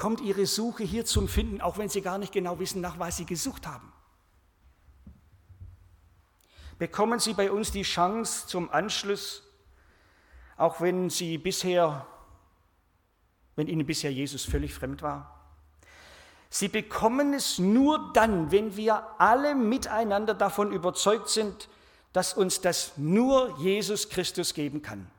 Kommt 0.00 0.22
ihre 0.22 0.46
Suche 0.46 0.82
hier 0.82 1.04
zum 1.04 1.28
Finden, 1.28 1.60
auch 1.60 1.76
wenn 1.76 1.90
sie 1.90 2.00
gar 2.00 2.16
nicht 2.16 2.32
genau 2.32 2.58
wissen, 2.58 2.80
nach 2.80 2.98
was 2.98 3.18
sie 3.18 3.26
gesucht 3.26 3.66
haben. 3.66 3.92
Bekommen 6.78 7.18
sie 7.18 7.34
bei 7.34 7.50
uns 7.52 7.70
die 7.70 7.82
Chance 7.82 8.46
zum 8.46 8.70
Anschluss, 8.70 9.42
auch 10.56 10.80
wenn 10.80 11.10
sie 11.10 11.36
bisher, 11.36 12.06
wenn 13.56 13.66
ihnen 13.68 13.84
bisher 13.84 14.10
Jesus 14.10 14.46
völlig 14.46 14.72
fremd 14.72 15.02
war? 15.02 15.38
Sie 16.48 16.68
bekommen 16.68 17.34
es 17.34 17.58
nur 17.58 18.14
dann, 18.14 18.50
wenn 18.50 18.76
wir 18.76 19.20
alle 19.20 19.54
miteinander 19.54 20.32
davon 20.32 20.72
überzeugt 20.72 21.28
sind, 21.28 21.68
dass 22.14 22.32
uns 22.32 22.62
das 22.62 22.96
nur 22.96 23.54
Jesus 23.58 24.08
Christus 24.08 24.54
geben 24.54 24.80
kann. 24.80 25.10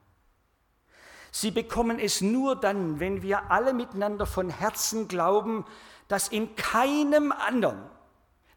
Sie 1.32 1.52
bekommen 1.52 1.98
es 1.98 2.22
nur 2.22 2.56
dann, 2.56 3.00
wenn 3.00 3.22
wir 3.22 3.50
alle 3.52 3.74
miteinander 3.74 4.26
von 4.26 4.50
Herzen 4.50 5.08
glauben, 5.08 5.65
dass 6.10 6.28
in 6.28 6.56
keinem 6.56 7.32
anderen, 7.32 7.82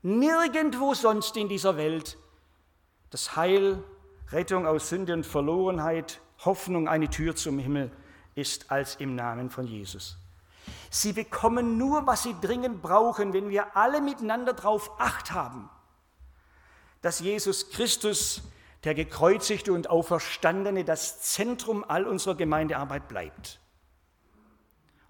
nirgendwo 0.03 0.93
sonst 0.95 1.37
in 1.37 1.49
dieser 1.49 1.77
Welt 1.77 2.19
das 3.11 3.37
Heil, 3.37 3.83
Rettung 4.33 4.67
aus 4.67 4.89
Sünde 4.89 5.13
und 5.13 5.25
Verlorenheit, 5.25 6.21
Hoffnung, 6.45 6.89
eine 6.89 7.09
Tür 7.09 7.37
zum 7.37 7.61
Himmel 7.61 7.93
ist 8.35 8.73
als 8.73 8.97
im 8.97 9.15
Namen 9.15 9.51
von 9.51 9.67
Jesus. 9.67 10.17
Sie 10.91 11.13
bekommen 11.13 11.79
nur, 11.79 12.07
was 12.07 12.25
sie 12.25 12.35
dringend 12.41 12.83
brauchen, 12.83 13.33
wenn 13.33 13.51
wir 13.51 13.77
alle 13.77 14.01
miteinander 14.01 14.53
darauf 14.53 14.99
acht 14.99 15.31
haben, 15.31 15.71
dass 17.03 17.21
Jesus 17.21 17.71
Christus, 17.71 18.43
der 18.85 18.95
gekreuzigte 18.95 19.73
und 19.73 19.89
auferstandene, 19.89 20.85
das 20.85 21.23
Zentrum 21.23 21.85
all 21.85 22.07
unserer 22.07 22.35
Gemeindearbeit 22.35 23.09
bleibt. 23.09 23.61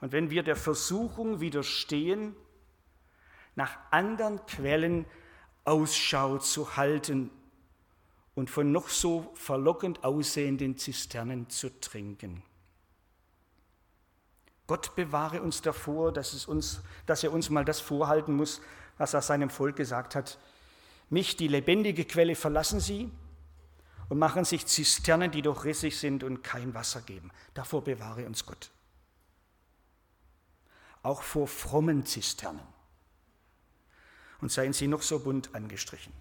Und 0.00 0.12
wenn 0.12 0.30
wir 0.30 0.42
der 0.42 0.56
Versuchung 0.56 1.40
widerstehen, 1.40 2.36
nach 3.56 3.76
anderen 3.90 4.44
Quellen 4.46 5.06
Ausschau 5.64 6.38
zu 6.38 6.76
halten 6.76 7.30
und 8.34 8.50
von 8.50 8.70
noch 8.70 8.88
so 8.88 9.32
verlockend 9.34 10.04
aussehenden 10.04 10.76
Zisternen 10.76 11.48
zu 11.48 11.80
trinken. 11.80 12.42
Gott 14.66 14.94
bewahre 14.94 15.42
uns 15.42 15.62
davor, 15.62 16.12
dass, 16.12 16.46
uns, 16.46 16.82
dass 17.06 17.22
er 17.22 17.32
uns 17.32 17.50
mal 17.50 17.64
das 17.64 17.80
vorhalten 17.80 18.34
muss, 18.34 18.60
was 18.98 19.14
er 19.14 19.22
seinem 19.22 19.50
Volk 19.50 19.76
gesagt 19.76 20.14
hat. 20.14 20.38
Mich, 21.10 21.36
die 21.36 21.48
lebendige 21.48 22.04
Quelle, 22.04 22.34
verlassen 22.34 22.80
sie 22.80 23.10
und 24.08 24.18
machen 24.18 24.44
sich 24.44 24.66
Zisternen, 24.66 25.30
die 25.30 25.42
doch 25.42 25.64
rissig 25.64 25.98
sind 25.98 26.24
und 26.24 26.42
kein 26.42 26.74
Wasser 26.74 27.00
geben. 27.00 27.30
Davor 27.54 27.84
bewahre 27.84 28.26
uns 28.26 28.44
Gott. 28.46 28.70
Auch 31.02 31.22
vor 31.22 31.48
frommen 31.48 32.06
Zisternen. 32.06 32.62
Und 34.40 34.52
seien 34.52 34.72
sie 34.72 34.88
noch 34.88 35.02
so 35.02 35.20
bunt 35.20 35.54
angestrichen. 35.54 36.12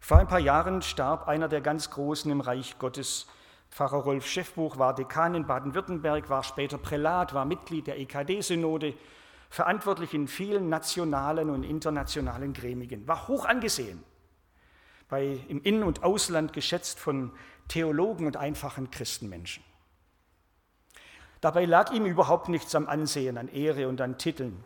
Vor 0.00 0.18
ein 0.18 0.26
paar 0.26 0.40
Jahren 0.40 0.82
starb 0.82 1.28
einer 1.28 1.48
der 1.48 1.60
ganz 1.60 1.90
Großen 1.90 2.30
im 2.30 2.40
Reich 2.40 2.78
Gottes, 2.78 3.26
Pfarrer 3.72 4.02
Rolf 4.02 4.26
Schäffbuch 4.26 4.76
war 4.76 4.94
Dekan 4.94 5.34
in 5.34 5.46
Baden-Württemberg, 5.46 6.28
war 6.28 6.42
später 6.42 6.76
Prälat, 6.76 7.32
war 7.32 7.46
Mitglied 7.46 7.86
der 7.86 7.98
EKD-Synode, 7.98 8.92
verantwortlich 9.48 10.12
in 10.12 10.28
vielen 10.28 10.68
nationalen 10.68 11.48
und 11.48 11.62
internationalen 11.62 12.52
Gremien, 12.52 13.08
war 13.08 13.28
hoch 13.28 13.46
angesehen, 13.46 14.04
bei, 15.12 15.38
im 15.48 15.62
In- 15.62 15.82
und 15.82 16.02
Ausland 16.02 16.54
geschätzt 16.54 16.98
von 16.98 17.32
Theologen 17.68 18.26
und 18.26 18.38
einfachen 18.38 18.90
Christenmenschen. 18.90 19.62
Dabei 21.42 21.66
lag 21.66 21.92
ihm 21.92 22.06
überhaupt 22.06 22.48
nichts 22.48 22.74
am 22.74 22.88
Ansehen, 22.88 23.36
an 23.36 23.48
Ehre 23.48 23.88
und 23.88 24.00
an 24.00 24.16
Titeln. 24.16 24.64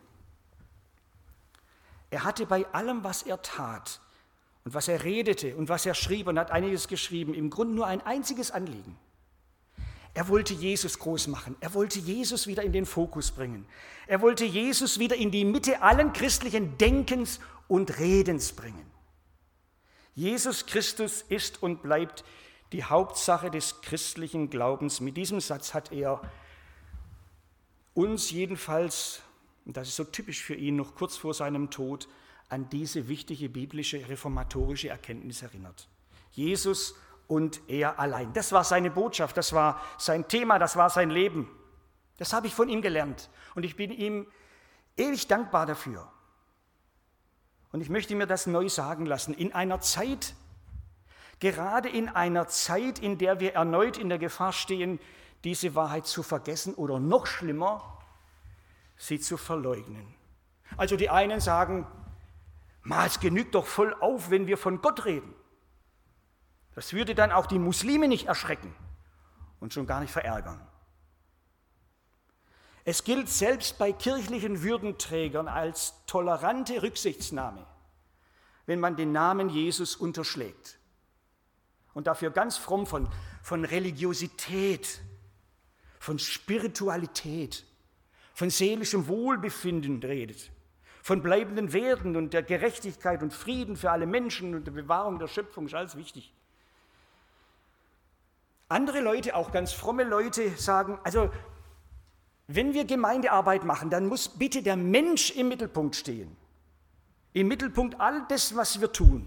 Er 2.11 2.23
hatte 2.23 2.47
bei 2.47 2.65
allem, 2.73 3.03
was 3.03 3.23
er 3.23 3.43
tat, 3.43 4.01
und 4.65 4.73
was 4.73 4.87
er 4.87 5.03
redete 5.03 5.57
und 5.57 5.69
was 5.69 5.85
er 5.85 5.95
schrieb 5.95 6.29
und 6.29 6.39
hat 6.39 6.53
einiges 6.53 6.87
geschrieben, 6.87 7.35
im 7.35 7.51
Grunde 7.51 7.75
nur 7.75 7.89
ein 7.89 8.01
einziges 8.07 8.53
Anliegen. 8.53 8.97
Er 10.15 10.29
wollte 10.29 10.55
Jesus 10.55 11.01
groß 11.01 11.27
machen. 11.27 11.57
Er 11.59 11.75
wollte 11.75 11.99
Jesus 11.99 12.47
wieder 12.47 12.63
in 12.63 12.73
den 12.73 12.87
Fokus 12.87 13.33
bringen. 13.33 13.67
Er 14.07 14.21
wollte 14.21 14.45
Jesus 14.45 15.01
wieder 15.01 15.17
in 15.17 15.33
die 15.33 15.45
Mitte 15.45 15.83
allen 15.83 16.13
christlichen 16.13 16.79
Denkens 16.79 17.41
und 17.67 17.99
Redens 17.99 18.53
bringen. 18.53 18.96
Jesus 20.17 20.65
Christus 20.65 21.21
ist 21.29 21.63
und 21.63 21.83
bleibt 21.83 22.25
die 22.73 22.83
Hauptsache 22.83 23.51
des 23.51 23.83
christlichen 23.83 24.49
Glaubens. 24.49 25.01
Mit 25.01 25.19
diesem 25.19 25.41
Satz 25.41 25.75
hat 25.75 25.93
er 25.93 26.23
uns 27.93 28.31
jedenfalls, 28.31 29.21
und 29.67 29.77
das 29.77 29.89
ist 29.89 29.97
so 29.97 30.05
typisch 30.05 30.43
für 30.43 30.55
ihn, 30.55 30.77
noch 30.77 30.95
kurz 30.95 31.19
vor 31.19 31.35
seinem 31.35 31.71
Tod 31.71 32.09
an 32.49 32.71
diese 32.71 33.09
wichtige 33.09 33.51
biblische 33.51 34.09
reformatorische 34.09 34.89
Erkenntnis 34.89 35.43
erinnert. 35.43 35.87
Jesus 36.31 36.95
und 37.29 37.61
er 37.69 37.99
allein. 37.99 38.33
Das 38.33 38.53
war 38.53 38.65
seine 38.65 38.91
Botschaft, 38.91 39.37
das 39.37 39.53
war 39.53 39.83
sein 39.99 40.29
Thema, 40.29 40.59
das 40.59 40.77
war 40.77 40.89
sein 40.89 41.11
Leben. 41.11 41.51
Das 42.17 42.33
habe 42.33 42.47
ich 42.47 42.55
von 42.55 42.71
ihm 42.71 42.81
gelernt 42.81 43.29
und 43.55 43.65
ich 43.65 43.77
bin 43.77 43.91
ihm 43.91 44.27
ewig 44.97 45.27
dankbar 45.27 45.67
dafür. 45.67 46.11
Und 47.73 47.81
ich 47.81 47.89
möchte 47.89 48.15
mir 48.15 48.27
das 48.27 48.47
neu 48.47 48.69
sagen 48.69 49.07
lassen. 49.07 49.35
In 49.35 49.53
einer 49.53 49.81
Zeit, 49.81 50.35
gerade 51.41 51.89
in 51.89 52.09
einer 52.09 52.49
Zeit, 52.49 52.99
in 52.99 53.19
der 53.19 53.41
wir 53.41 53.55
erneut 53.55 53.99
in 53.99 54.09
der 54.09 54.19
Gefahr 54.19 54.53
stehen, 54.53 54.99
diese 55.45 55.75
Wahrheit 55.75 56.07
zu 56.07 56.23
vergessen 56.23 56.75
oder 56.75 56.99
noch 56.99 57.27
schlimmer, 57.27 57.99
sie 58.97 59.21
zu 59.21 59.37
verleugnen. 59.37 60.15
Also 60.77 60.97
die 60.97 61.11
einen 61.11 61.41
sagen, 61.41 61.87
Mal, 62.87 63.09
es 63.09 63.19
genügt 63.19 63.57
doch 63.57 63.67
voll 63.67 63.95
auf, 63.95 64.31
wenn 64.31 64.47
wir 64.47 64.57
von 64.57 64.81
Gott 64.81 65.07
reden. 65.07 65.35
Das 66.77 66.93
würde 66.93 67.17
dann 67.17 67.33
auch 67.33 67.47
die 67.47 67.59
Muslime 67.59 68.07
nicht 68.07 68.29
erschrecken 68.29 68.73
und 69.59 69.75
schon 69.75 69.89
gar 69.89 69.99
nicht 69.99 70.13
verärgern. 70.13 70.65
Es 72.87 73.05
gilt 73.05 73.29
selbst 73.29 73.77
bei 73.77 73.93
kirchlichen 73.93 74.63
Würdenträgern 74.63 75.49
als 75.49 75.93
tolerante 76.07 76.83
Rücksichtsnahme, 76.83 77.67
wenn 78.65 78.81
man 78.81 78.97
den 78.97 79.13
Namen 79.13 79.51
Jesus 79.51 79.97
unterschlägt 79.97 80.79
und 81.93 82.07
dafür 82.07 82.31
ganz 82.31 82.57
fromm 82.57 82.87
von, 82.87 83.09
von 83.43 83.67
Religiosität 83.67 85.01
von 86.07 86.21
Spiritualität, 86.21 87.65
von 88.33 88.49
seelischem 88.49 89.09
Wohlbefinden 89.09 90.01
redet, 90.01 90.53
von 91.03 91.21
bleibenden 91.21 91.73
Werten 91.73 92.15
und 92.15 92.33
der 92.33 92.45
Gerechtigkeit 92.45 93.25
und 93.25 93.35
Frieden 93.35 93.77
für 93.77 93.91
alle 93.91 94.07
Menschen 94.07 94.55
und 94.55 94.69
der 94.69 94.73
Bewahrung 94.73 95.19
der 95.19 95.27
Schöpfung, 95.27 95.67
ist 95.67 95.75
alles 95.75 95.97
wichtig. 95.97 96.33
Andere 98.69 99.01
Leute, 99.01 99.35
auch 99.35 99.51
ganz 99.51 99.73
fromme 99.73 100.05
Leute, 100.05 100.51
sagen, 100.51 101.01
also 101.03 101.29
wenn 102.49 102.75
wir 102.75 102.85
Gemeindearbeit 102.85 103.65
machen, 103.65 103.91
dann 103.91 104.07
muss 104.07 104.29
bitte 104.29 104.63
der 104.63 104.77
Mensch 104.77 105.31
im 105.33 105.49
Mittelpunkt 105.49 105.97
stehen. 105.97 106.37
Im 107.33 107.49
Mittelpunkt 107.49 108.01
all 108.01 108.25
das, 108.29 108.55
was 108.57 108.81
wir 108.81 108.93
tun. 108.93 109.27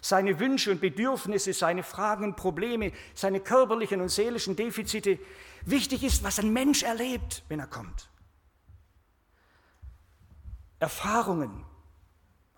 Seine 0.00 0.38
Wünsche 0.38 0.70
und 0.70 0.80
Bedürfnisse, 0.80 1.52
seine 1.52 1.82
Fragen 1.82 2.24
und 2.24 2.36
Probleme, 2.36 2.92
seine 3.14 3.40
körperlichen 3.40 4.00
und 4.00 4.10
seelischen 4.10 4.54
Defizite. 4.54 5.18
Wichtig 5.64 6.04
ist, 6.04 6.22
was 6.22 6.38
ein 6.38 6.52
Mensch 6.52 6.82
erlebt, 6.82 7.42
wenn 7.48 7.60
er 7.60 7.66
kommt. 7.66 8.08
Erfahrungen, 10.78 11.64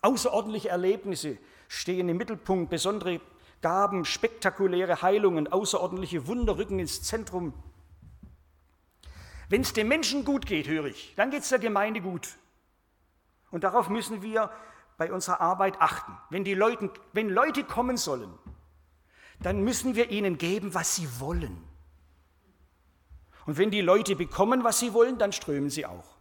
außerordentliche 0.02 0.68
Erlebnisse 0.68 1.38
stehen 1.68 2.09
im 2.09 2.16
Mittelpunkt, 2.16 2.70
besondere 2.70 3.20
Gaben, 3.62 4.04
spektakuläre 4.04 5.02
Heilungen, 5.02 5.46
außerordentliche 5.48 6.26
Wunder 6.26 6.56
rücken 6.59 6.78
ins 6.78 7.02
Zentrum. 7.02 7.54
Wenn 9.50 9.62
es 9.62 9.72
dem 9.72 9.88
Menschen 9.88 10.24
gut 10.24 10.46
geht, 10.46 10.68
höre 10.68 10.86
ich, 10.86 11.12
dann 11.16 11.32
geht 11.32 11.42
es 11.42 11.48
der 11.48 11.58
Gemeinde 11.58 12.00
gut. 12.00 12.28
Und 13.50 13.64
darauf 13.64 13.88
müssen 13.88 14.22
wir 14.22 14.48
bei 14.96 15.12
unserer 15.12 15.40
Arbeit 15.40 15.80
achten. 15.80 16.16
Wenn, 16.30 16.44
die 16.44 16.54
Leute, 16.54 16.88
wenn 17.12 17.28
Leute 17.28 17.64
kommen 17.64 17.96
sollen, 17.96 18.32
dann 19.40 19.62
müssen 19.62 19.96
wir 19.96 20.10
ihnen 20.10 20.38
geben, 20.38 20.72
was 20.72 20.94
sie 20.94 21.08
wollen. 21.18 21.64
Und 23.44 23.58
wenn 23.58 23.72
die 23.72 23.80
Leute 23.80 24.14
bekommen, 24.14 24.62
was 24.62 24.78
sie 24.78 24.92
wollen, 24.94 25.18
dann 25.18 25.32
strömen 25.32 25.68
sie 25.68 25.84
auch. 25.84 26.16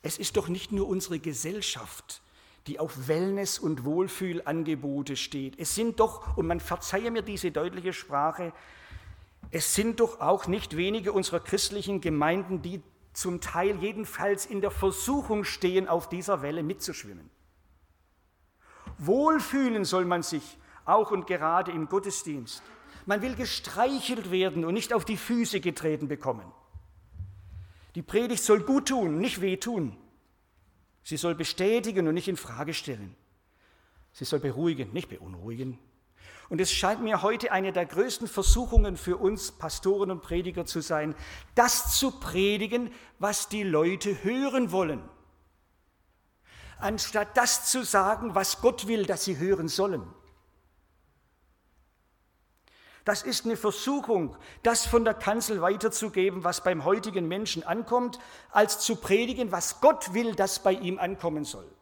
Es 0.00 0.16
ist 0.16 0.38
doch 0.38 0.48
nicht 0.48 0.72
nur 0.72 0.88
unsere 0.88 1.18
Gesellschaft, 1.18 2.22
die 2.66 2.78
auf 2.78 3.08
Wellness- 3.08 3.58
und 3.58 3.84
Wohlfühlangebote 3.84 5.16
steht. 5.16 5.58
Es 5.58 5.74
sind 5.74 6.00
doch, 6.00 6.38
und 6.38 6.46
man 6.46 6.60
verzeihe 6.60 7.10
mir 7.10 7.22
diese 7.22 7.50
deutliche 7.50 7.92
Sprache, 7.92 8.54
es 9.50 9.74
sind 9.74 10.00
doch 10.00 10.20
auch 10.20 10.46
nicht 10.46 10.76
wenige 10.76 11.12
unserer 11.12 11.40
christlichen 11.40 12.00
Gemeinden, 12.00 12.62
die 12.62 12.82
zum 13.12 13.40
Teil 13.40 13.76
jedenfalls 13.80 14.44
in 14.44 14.60
der 14.60 14.70
Versuchung 14.70 15.44
stehen, 15.44 15.88
auf 15.88 16.08
dieser 16.08 16.42
Welle 16.42 16.62
mitzuschwimmen. 16.62 17.30
Wohlfühlen 18.98 19.84
soll 19.84 20.04
man 20.04 20.22
sich 20.22 20.58
auch 20.84 21.10
und 21.10 21.26
gerade 21.26 21.72
im 21.72 21.88
Gottesdienst. 21.88 22.62
Man 23.06 23.22
will 23.22 23.34
gestreichelt 23.34 24.30
werden 24.30 24.64
und 24.64 24.74
nicht 24.74 24.92
auf 24.92 25.04
die 25.04 25.16
Füße 25.16 25.60
getreten 25.60 26.08
bekommen. 26.08 26.52
Die 27.94 28.02
Predigt 28.02 28.42
soll 28.42 28.60
gut 28.60 28.88
tun, 28.88 29.18
nicht 29.18 29.40
wehtun. 29.40 29.96
Sie 31.02 31.16
soll 31.16 31.34
bestätigen 31.34 32.08
und 32.08 32.14
nicht 32.14 32.28
in 32.28 32.36
Frage 32.36 32.74
stellen. 32.74 33.14
Sie 34.12 34.24
soll 34.24 34.40
beruhigen, 34.40 34.92
nicht 34.92 35.08
beunruhigen. 35.08 35.78
Und 36.48 36.60
es 36.60 36.70
scheint 36.70 37.02
mir 37.02 37.22
heute 37.22 37.50
eine 37.50 37.72
der 37.72 37.86
größten 37.86 38.28
Versuchungen 38.28 38.96
für 38.96 39.16
uns 39.16 39.50
Pastoren 39.50 40.10
und 40.10 40.22
Prediger 40.22 40.64
zu 40.64 40.80
sein, 40.80 41.14
das 41.54 41.98
zu 41.98 42.12
predigen, 42.12 42.92
was 43.18 43.48
die 43.48 43.64
Leute 43.64 44.22
hören 44.22 44.70
wollen, 44.70 45.02
anstatt 46.78 47.36
das 47.36 47.70
zu 47.70 47.84
sagen, 47.84 48.34
was 48.34 48.60
Gott 48.60 48.86
will, 48.86 49.06
dass 49.06 49.24
sie 49.24 49.38
hören 49.38 49.68
sollen. 49.68 50.06
Das 53.04 53.22
ist 53.22 53.44
eine 53.44 53.56
Versuchung, 53.56 54.36
das 54.64 54.84
von 54.84 55.04
der 55.04 55.14
Kanzel 55.14 55.62
weiterzugeben, 55.62 56.42
was 56.42 56.64
beim 56.64 56.84
heutigen 56.84 57.28
Menschen 57.28 57.62
ankommt, 57.62 58.18
als 58.50 58.80
zu 58.80 58.96
predigen, 58.96 59.52
was 59.52 59.80
Gott 59.80 60.12
will, 60.12 60.34
dass 60.34 60.60
bei 60.60 60.72
ihm 60.72 60.98
ankommen 60.98 61.44
soll. 61.44 61.75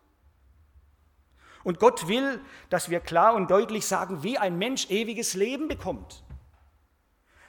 Und 1.65 1.81
Gott 1.81 2.07
will, 2.07 2.41
dass 2.69 2.91
wir 2.91 3.01
klar 3.01 3.35
und 3.35 3.51
deutlich 3.51 3.87
sagen, 3.87 4.23
wie 4.23 4.39
ein 4.39 4.59
Mensch 4.59 4.89
ewiges 4.91 5.35
Leben 5.35 5.67
bekommt, 5.67 6.23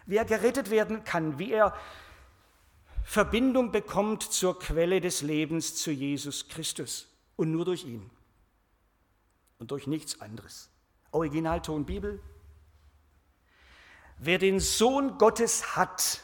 wie 0.06 0.15
er 0.15 0.25
gerettet 0.25 0.71
werden 0.71 1.04
kann, 1.04 1.38
wie 1.38 1.51
er 1.51 1.75
Verbindung 3.04 3.71
bekommt 3.71 4.23
zur 4.23 4.58
Quelle 4.58 4.99
des 4.99 5.21
Lebens, 5.21 5.75
zu 5.75 5.91
Jesus 5.91 6.47
Christus. 6.47 7.08
Und 7.36 7.51
nur 7.51 7.65
durch 7.65 7.84
ihn 7.84 8.10
und 9.60 9.71
durch 9.71 9.88
nichts 9.88 10.21
anderes. 10.21 10.69
Originalton 11.12 11.86
Bibel, 11.86 12.21
Wer 14.17 14.38
den 14.38 14.60
Sohn 14.60 15.17
Gottes 15.17 15.75
hat, 15.75 16.21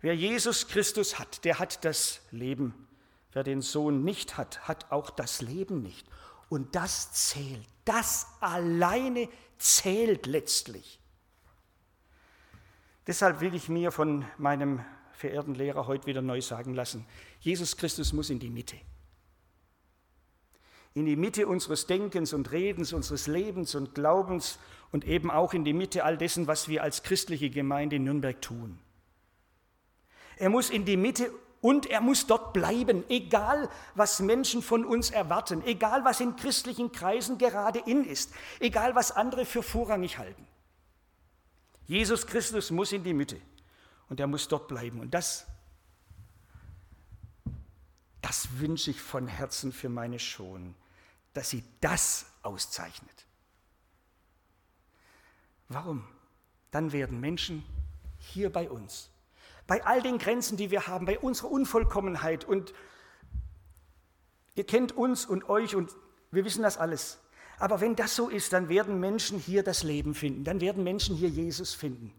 wer 0.00 0.14
Jesus 0.14 0.66
Christus 0.66 1.18
hat, 1.18 1.44
der 1.44 1.58
hat 1.58 1.84
das 1.84 2.20
Leben. 2.30 2.74
Wer 3.34 3.44
den 3.44 3.60
Sohn 3.60 4.02
nicht 4.02 4.38
hat, 4.38 4.66
hat 4.66 4.90
auch 4.90 5.10
das 5.10 5.42
Leben 5.42 5.82
nicht. 5.82 6.06
Und 6.48 6.74
das 6.74 7.12
zählt. 7.12 7.66
Das 7.84 8.26
alleine 8.40 9.28
zählt 9.58 10.26
letztlich. 10.26 10.98
Deshalb 13.06 13.42
will 13.42 13.54
ich 13.54 13.68
mir 13.68 13.92
von 13.92 14.24
meinem 14.38 14.82
verehrten 15.12 15.54
Lehrer 15.54 15.86
heute 15.86 16.06
wieder 16.06 16.22
neu 16.22 16.40
sagen 16.40 16.74
lassen, 16.74 17.06
Jesus 17.40 17.76
Christus 17.76 18.14
muss 18.14 18.30
in 18.30 18.38
die 18.38 18.50
Mitte 18.50 18.76
in 20.94 21.06
die 21.06 21.16
Mitte 21.16 21.48
unseres 21.48 21.86
Denkens 21.86 22.32
und 22.32 22.52
Redens, 22.52 22.92
unseres 22.92 23.26
Lebens 23.26 23.74
und 23.74 23.94
Glaubens 23.94 24.60
und 24.92 25.04
eben 25.04 25.30
auch 25.30 25.52
in 25.52 25.64
die 25.64 25.72
Mitte 25.72 26.04
all 26.04 26.16
dessen, 26.16 26.46
was 26.46 26.68
wir 26.68 26.84
als 26.84 27.02
christliche 27.02 27.50
Gemeinde 27.50 27.96
in 27.96 28.04
Nürnberg 28.04 28.40
tun. 28.40 28.78
Er 30.36 30.50
muss 30.50 30.70
in 30.70 30.84
die 30.84 30.96
Mitte 30.96 31.32
und 31.64 31.86
er 31.86 32.00
muss 32.00 32.26
dort 32.26 32.52
bleiben, 32.52 33.02
egal 33.08 33.68
was 33.94 34.20
Menschen 34.20 34.62
von 34.62 34.84
uns 34.84 35.10
erwarten, 35.10 35.64
egal 35.64 36.04
was 36.04 36.20
in 36.20 36.36
christlichen 36.36 36.92
Kreisen 36.92 37.38
gerade 37.38 37.78
in 37.80 38.04
ist, 38.04 38.32
egal 38.60 38.94
was 38.94 39.10
andere 39.10 39.44
für 39.46 39.62
vorrangig 39.62 40.18
halten. 40.18 40.46
Jesus 41.86 42.26
Christus 42.26 42.70
muss 42.70 42.92
in 42.92 43.02
die 43.02 43.14
Mitte 43.14 43.40
und 44.08 44.20
er 44.20 44.26
muss 44.26 44.46
dort 44.46 44.68
bleiben. 44.68 45.00
Und 45.00 45.12
das, 45.12 45.46
das 48.22 48.48
wünsche 48.58 48.90
ich 48.90 49.00
von 49.00 49.26
Herzen 49.26 49.72
für 49.72 49.88
meine 49.88 50.18
Schonen 50.18 50.74
dass 51.34 51.50
sie 51.50 51.62
das 51.80 52.26
auszeichnet. 52.42 53.26
Warum? 55.68 56.06
Dann 56.70 56.92
werden 56.92 57.20
Menschen 57.20 57.64
hier 58.18 58.50
bei 58.50 58.70
uns, 58.70 59.10
bei 59.66 59.84
all 59.84 60.02
den 60.02 60.18
Grenzen, 60.18 60.56
die 60.56 60.70
wir 60.70 60.86
haben, 60.86 61.06
bei 61.06 61.18
unserer 61.18 61.50
Unvollkommenheit 61.50 62.44
und 62.44 62.74
ihr 64.54 64.64
kennt 64.64 64.92
uns 64.92 65.24
und 65.24 65.48
euch 65.48 65.74
und 65.74 65.90
wir 66.30 66.44
wissen 66.44 66.62
das 66.62 66.76
alles. 66.76 67.18
Aber 67.58 67.80
wenn 67.80 67.96
das 67.96 68.16
so 68.16 68.28
ist, 68.28 68.52
dann 68.52 68.68
werden 68.68 69.00
Menschen 69.00 69.38
hier 69.38 69.62
das 69.62 69.82
Leben 69.82 70.14
finden, 70.14 70.44
dann 70.44 70.60
werden 70.60 70.84
Menschen 70.84 71.16
hier 71.16 71.28
Jesus 71.28 71.72
finden. 71.72 72.12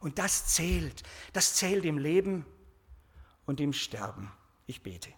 Und 0.00 0.18
das 0.18 0.48
zählt, 0.48 1.02
das 1.32 1.54
zählt 1.54 1.84
im 1.84 1.98
Leben 1.98 2.44
und 3.46 3.60
im 3.60 3.72
Sterben. 3.72 4.30
Ich 4.66 4.82
bete. 4.82 5.10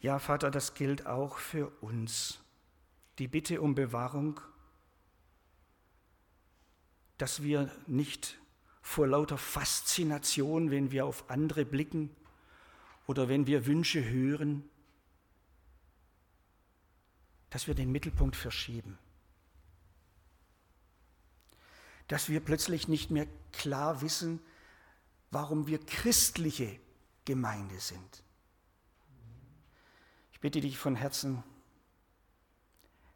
Ja, 0.00 0.20
Vater, 0.20 0.50
das 0.50 0.74
gilt 0.74 1.06
auch 1.06 1.38
für 1.38 1.68
uns. 1.80 2.38
Die 3.18 3.26
Bitte 3.26 3.60
um 3.60 3.74
Bewahrung, 3.74 4.40
dass 7.18 7.42
wir 7.42 7.70
nicht 7.86 8.38
vor 8.80 9.06
lauter 9.06 9.36
Faszination, 9.36 10.70
wenn 10.70 10.92
wir 10.92 11.04
auf 11.04 11.28
andere 11.28 11.64
blicken 11.64 12.10
oder 13.06 13.28
wenn 13.28 13.46
wir 13.46 13.66
Wünsche 13.66 14.08
hören, 14.08 14.68
dass 17.50 17.66
wir 17.66 17.74
den 17.74 17.90
Mittelpunkt 17.90 18.36
verschieben. 18.36 18.98
Dass 22.06 22.28
wir 22.28 22.40
plötzlich 22.40 22.88
nicht 22.88 23.10
mehr 23.10 23.26
klar 23.52 24.00
wissen, 24.00 24.40
warum 25.30 25.66
wir 25.66 25.78
christliche 25.84 26.78
Gemeinde 27.24 27.78
sind. 27.80 28.22
Ich 30.32 30.40
bitte 30.40 30.60
dich 30.60 30.78
von 30.78 30.94
Herzen, 30.94 31.42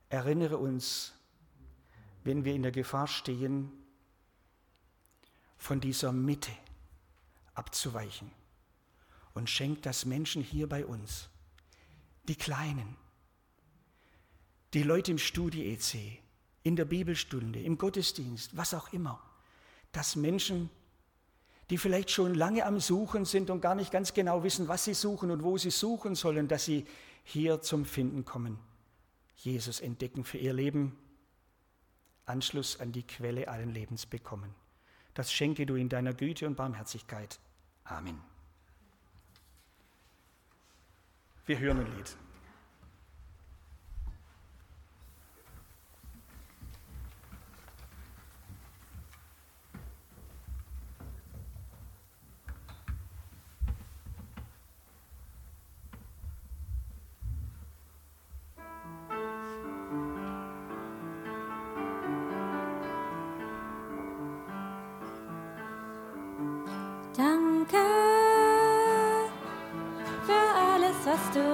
erinnere 0.08 0.58
uns, 0.58 1.14
wenn 2.24 2.44
wir 2.44 2.54
in 2.54 2.62
der 2.62 2.72
Gefahr 2.72 3.06
stehen, 3.06 3.72
von 5.62 5.80
dieser 5.80 6.12
Mitte 6.12 6.50
abzuweichen 7.54 8.30
und 9.34 9.48
schenk 9.48 9.82
das 9.82 10.04
Menschen 10.04 10.42
hier 10.42 10.68
bei 10.68 10.84
uns, 10.84 11.28
die 12.24 12.34
Kleinen, 12.34 12.96
die 14.74 14.82
Leute 14.82 15.12
im 15.12 15.18
Studie-EC, 15.18 16.20
in 16.64 16.76
der 16.76 16.84
Bibelstunde, 16.84 17.60
im 17.60 17.78
Gottesdienst, 17.78 18.56
was 18.56 18.74
auch 18.74 18.92
immer, 18.92 19.22
dass 19.92 20.16
Menschen 20.16 20.68
die 21.70 21.78
vielleicht 21.78 22.10
schon 22.10 22.34
lange 22.34 22.66
am 22.66 22.80
Suchen 22.80 23.24
sind 23.24 23.48
und 23.48 23.62
gar 23.62 23.74
nicht 23.74 23.90
ganz 23.90 24.12
genau 24.12 24.42
wissen, 24.42 24.68
was 24.68 24.84
sie 24.84 24.92
suchen 24.92 25.30
und 25.30 25.42
wo 25.42 25.56
sie 25.56 25.70
suchen 25.70 26.14
sollen, 26.14 26.46
dass 26.46 26.66
sie 26.66 26.84
hier 27.24 27.62
zum 27.62 27.86
Finden 27.86 28.26
kommen, 28.26 28.58
Jesus 29.36 29.80
entdecken 29.80 30.24
für 30.24 30.36
ihr 30.36 30.52
Leben, 30.52 30.98
Anschluss 32.26 32.78
an 32.78 32.92
die 32.92 33.06
Quelle 33.06 33.48
allen 33.48 33.72
Lebens 33.72 34.04
bekommen. 34.04 34.54
Das 35.14 35.32
schenke 35.32 35.66
du 35.66 35.74
in 35.74 35.88
deiner 35.88 36.14
Güte 36.14 36.46
und 36.46 36.56
Barmherzigkeit. 36.56 37.38
Amen. 37.84 38.20
Wir 41.46 41.58
hören 41.58 41.80
ein 41.80 41.96
Lied. 41.96 42.16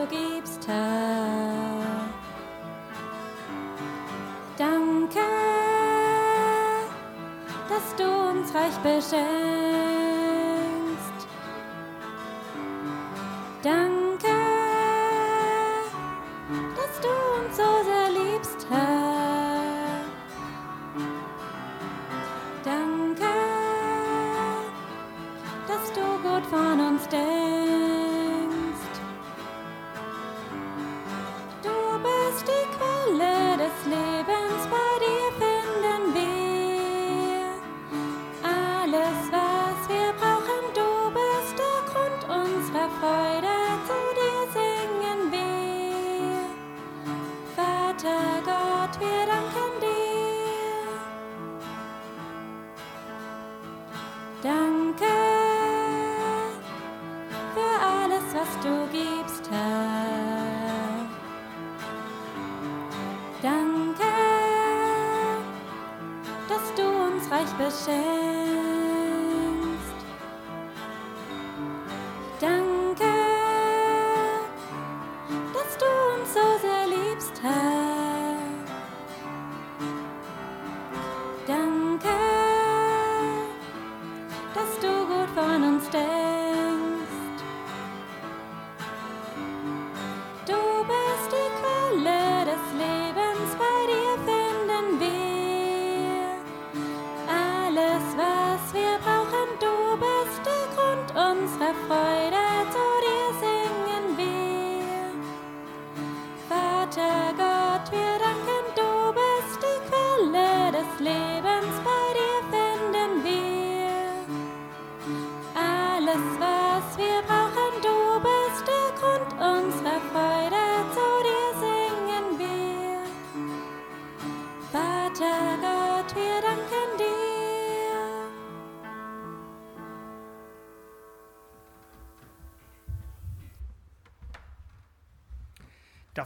gibst 0.07 0.67
her. 0.69 1.83
Danke, 4.57 5.21
dass 7.69 7.95
du 7.97 8.05
uns 8.05 8.55
reich 8.55 8.77
beschenkst. 8.83 9.19
Danke, 13.63 13.88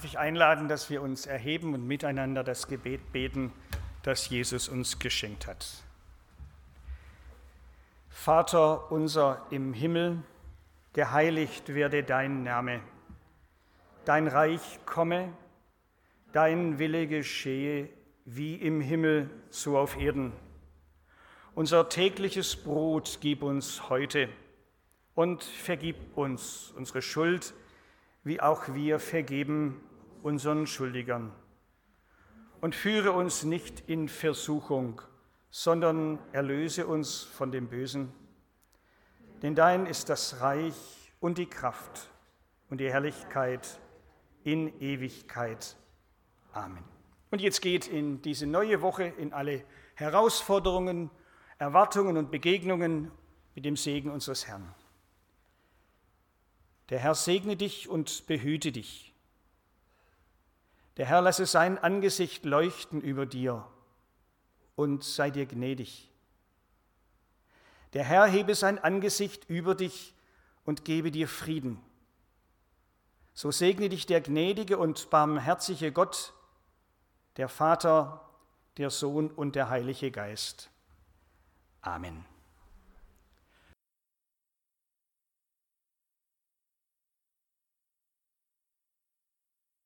darf 0.03 0.11
ich 0.11 0.19
einladen, 0.19 0.67
dass 0.67 0.91
wir 0.91 1.01
uns 1.01 1.27
erheben 1.27 1.75
und 1.75 1.87
miteinander 1.87 2.43
das 2.43 2.67
Gebet 2.67 3.13
beten, 3.13 3.53
das 4.03 4.29
Jesus 4.29 4.69
uns 4.69 4.99
geschenkt 4.99 5.47
hat. 5.47 5.65
Vater 8.09 8.91
unser 8.91 9.47
im 9.51 9.73
Himmel, 9.73 10.25
geheiligt 10.93 11.69
werde 11.75 12.03
dein 12.03 12.43
Name, 12.43 12.81
dein 14.05 14.27
Reich 14.27 14.81
komme, 14.87 15.33
dein 16.33 16.81
Wille 16.81 17.07
geschehe, 17.07 17.89
wie 18.25 18.57
im 18.57 18.81
Himmel, 18.81 19.31
so 19.51 19.79
auf 19.79 19.97
Erden. 19.97 20.33
Unser 21.55 21.89
tägliches 21.89 22.57
Brot 22.57 23.19
gib 23.21 23.45
uns 23.45 23.89
heute 23.89 24.29
und 25.15 25.45
vergib 25.45 25.95
uns 26.17 26.73
unsere 26.77 27.03
Schuld, 27.03 27.55
wie 28.25 28.41
auch 28.41 28.75
wir 28.75 28.99
vergeben 28.99 29.81
unseren 30.23 30.67
Schuldigern. 30.67 31.33
Und 32.61 32.75
führe 32.75 33.13
uns 33.13 33.43
nicht 33.43 33.89
in 33.89 34.09
Versuchung, 34.09 35.03
sondern 35.51 36.19
erlöse 36.33 36.87
uns 36.87 37.23
von 37.23 37.53
dem 37.53 37.69
Bösen. 37.69 38.13
Denn 39.43 39.55
dein 39.55 39.87
ist 39.87 40.09
das 40.09 40.41
Reich 40.41 41.13
und 41.21 41.39
die 41.39 41.47
Kraft 41.47 42.09
und 42.71 42.79
die 42.79 42.91
Herrlichkeit 42.91 43.81
in 44.45 44.81
Ewigkeit. 44.81 45.77
Amen. 46.53 46.85
Und 47.31 47.41
jetzt 47.41 47.61
geht 47.61 47.89
in 47.89 48.23
diese 48.23 48.47
neue 48.47 48.83
Woche 48.83 49.05
in 49.05 49.33
alle 49.33 49.65
Herausforderungen, 49.95 51.11
Erwartungen 51.59 52.17
und 52.17 52.31
Begegnungen 52.31 53.11
mit 53.55 53.65
dem 53.65 53.77
Segen 53.77 54.11
unseres 54.11 54.47
Herrn. 54.47 54.75
Der 56.91 56.99
Herr 56.99 57.15
segne 57.15 57.57
dich 57.57 57.89
und 57.89 58.27
behüte 58.27 58.73
dich. 58.73 59.12
Der 60.97 61.07
Herr 61.07 61.23
lasse 61.23 61.47
sein 61.47 61.79
Angesicht 61.79 62.45
leuchten 62.45 63.01
über 63.01 63.27
dir 63.27 63.67
und 64.77 65.05
sei 65.05 65.31
dir 65.31 65.47
gnädig. 65.47 66.11
Der 67.93 68.05
Herr 68.05 68.27
hebe 68.27 68.55
sein 68.55 68.79
Angesicht 68.79 69.49
über 69.49 69.75
dich 69.75 70.15
und 70.65 70.85
gebe 70.85 71.11
dir 71.11 71.29
Frieden. 71.29 71.81
So 73.35 73.51
segne 73.51 73.89
dich 73.89 74.07
der 74.07 74.21
gnädige 74.21 74.79
und 74.79 75.11
barmherzige 75.11 75.93
Gott, 75.93 76.35
der 77.37 77.49
Vater, 77.49 78.29
der 78.77 78.91
Sohn 78.91 79.31
und 79.31 79.55
der 79.55 79.71
Heilige 79.71 80.11
Geist. 80.11 80.71
Amen. 81.81 82.32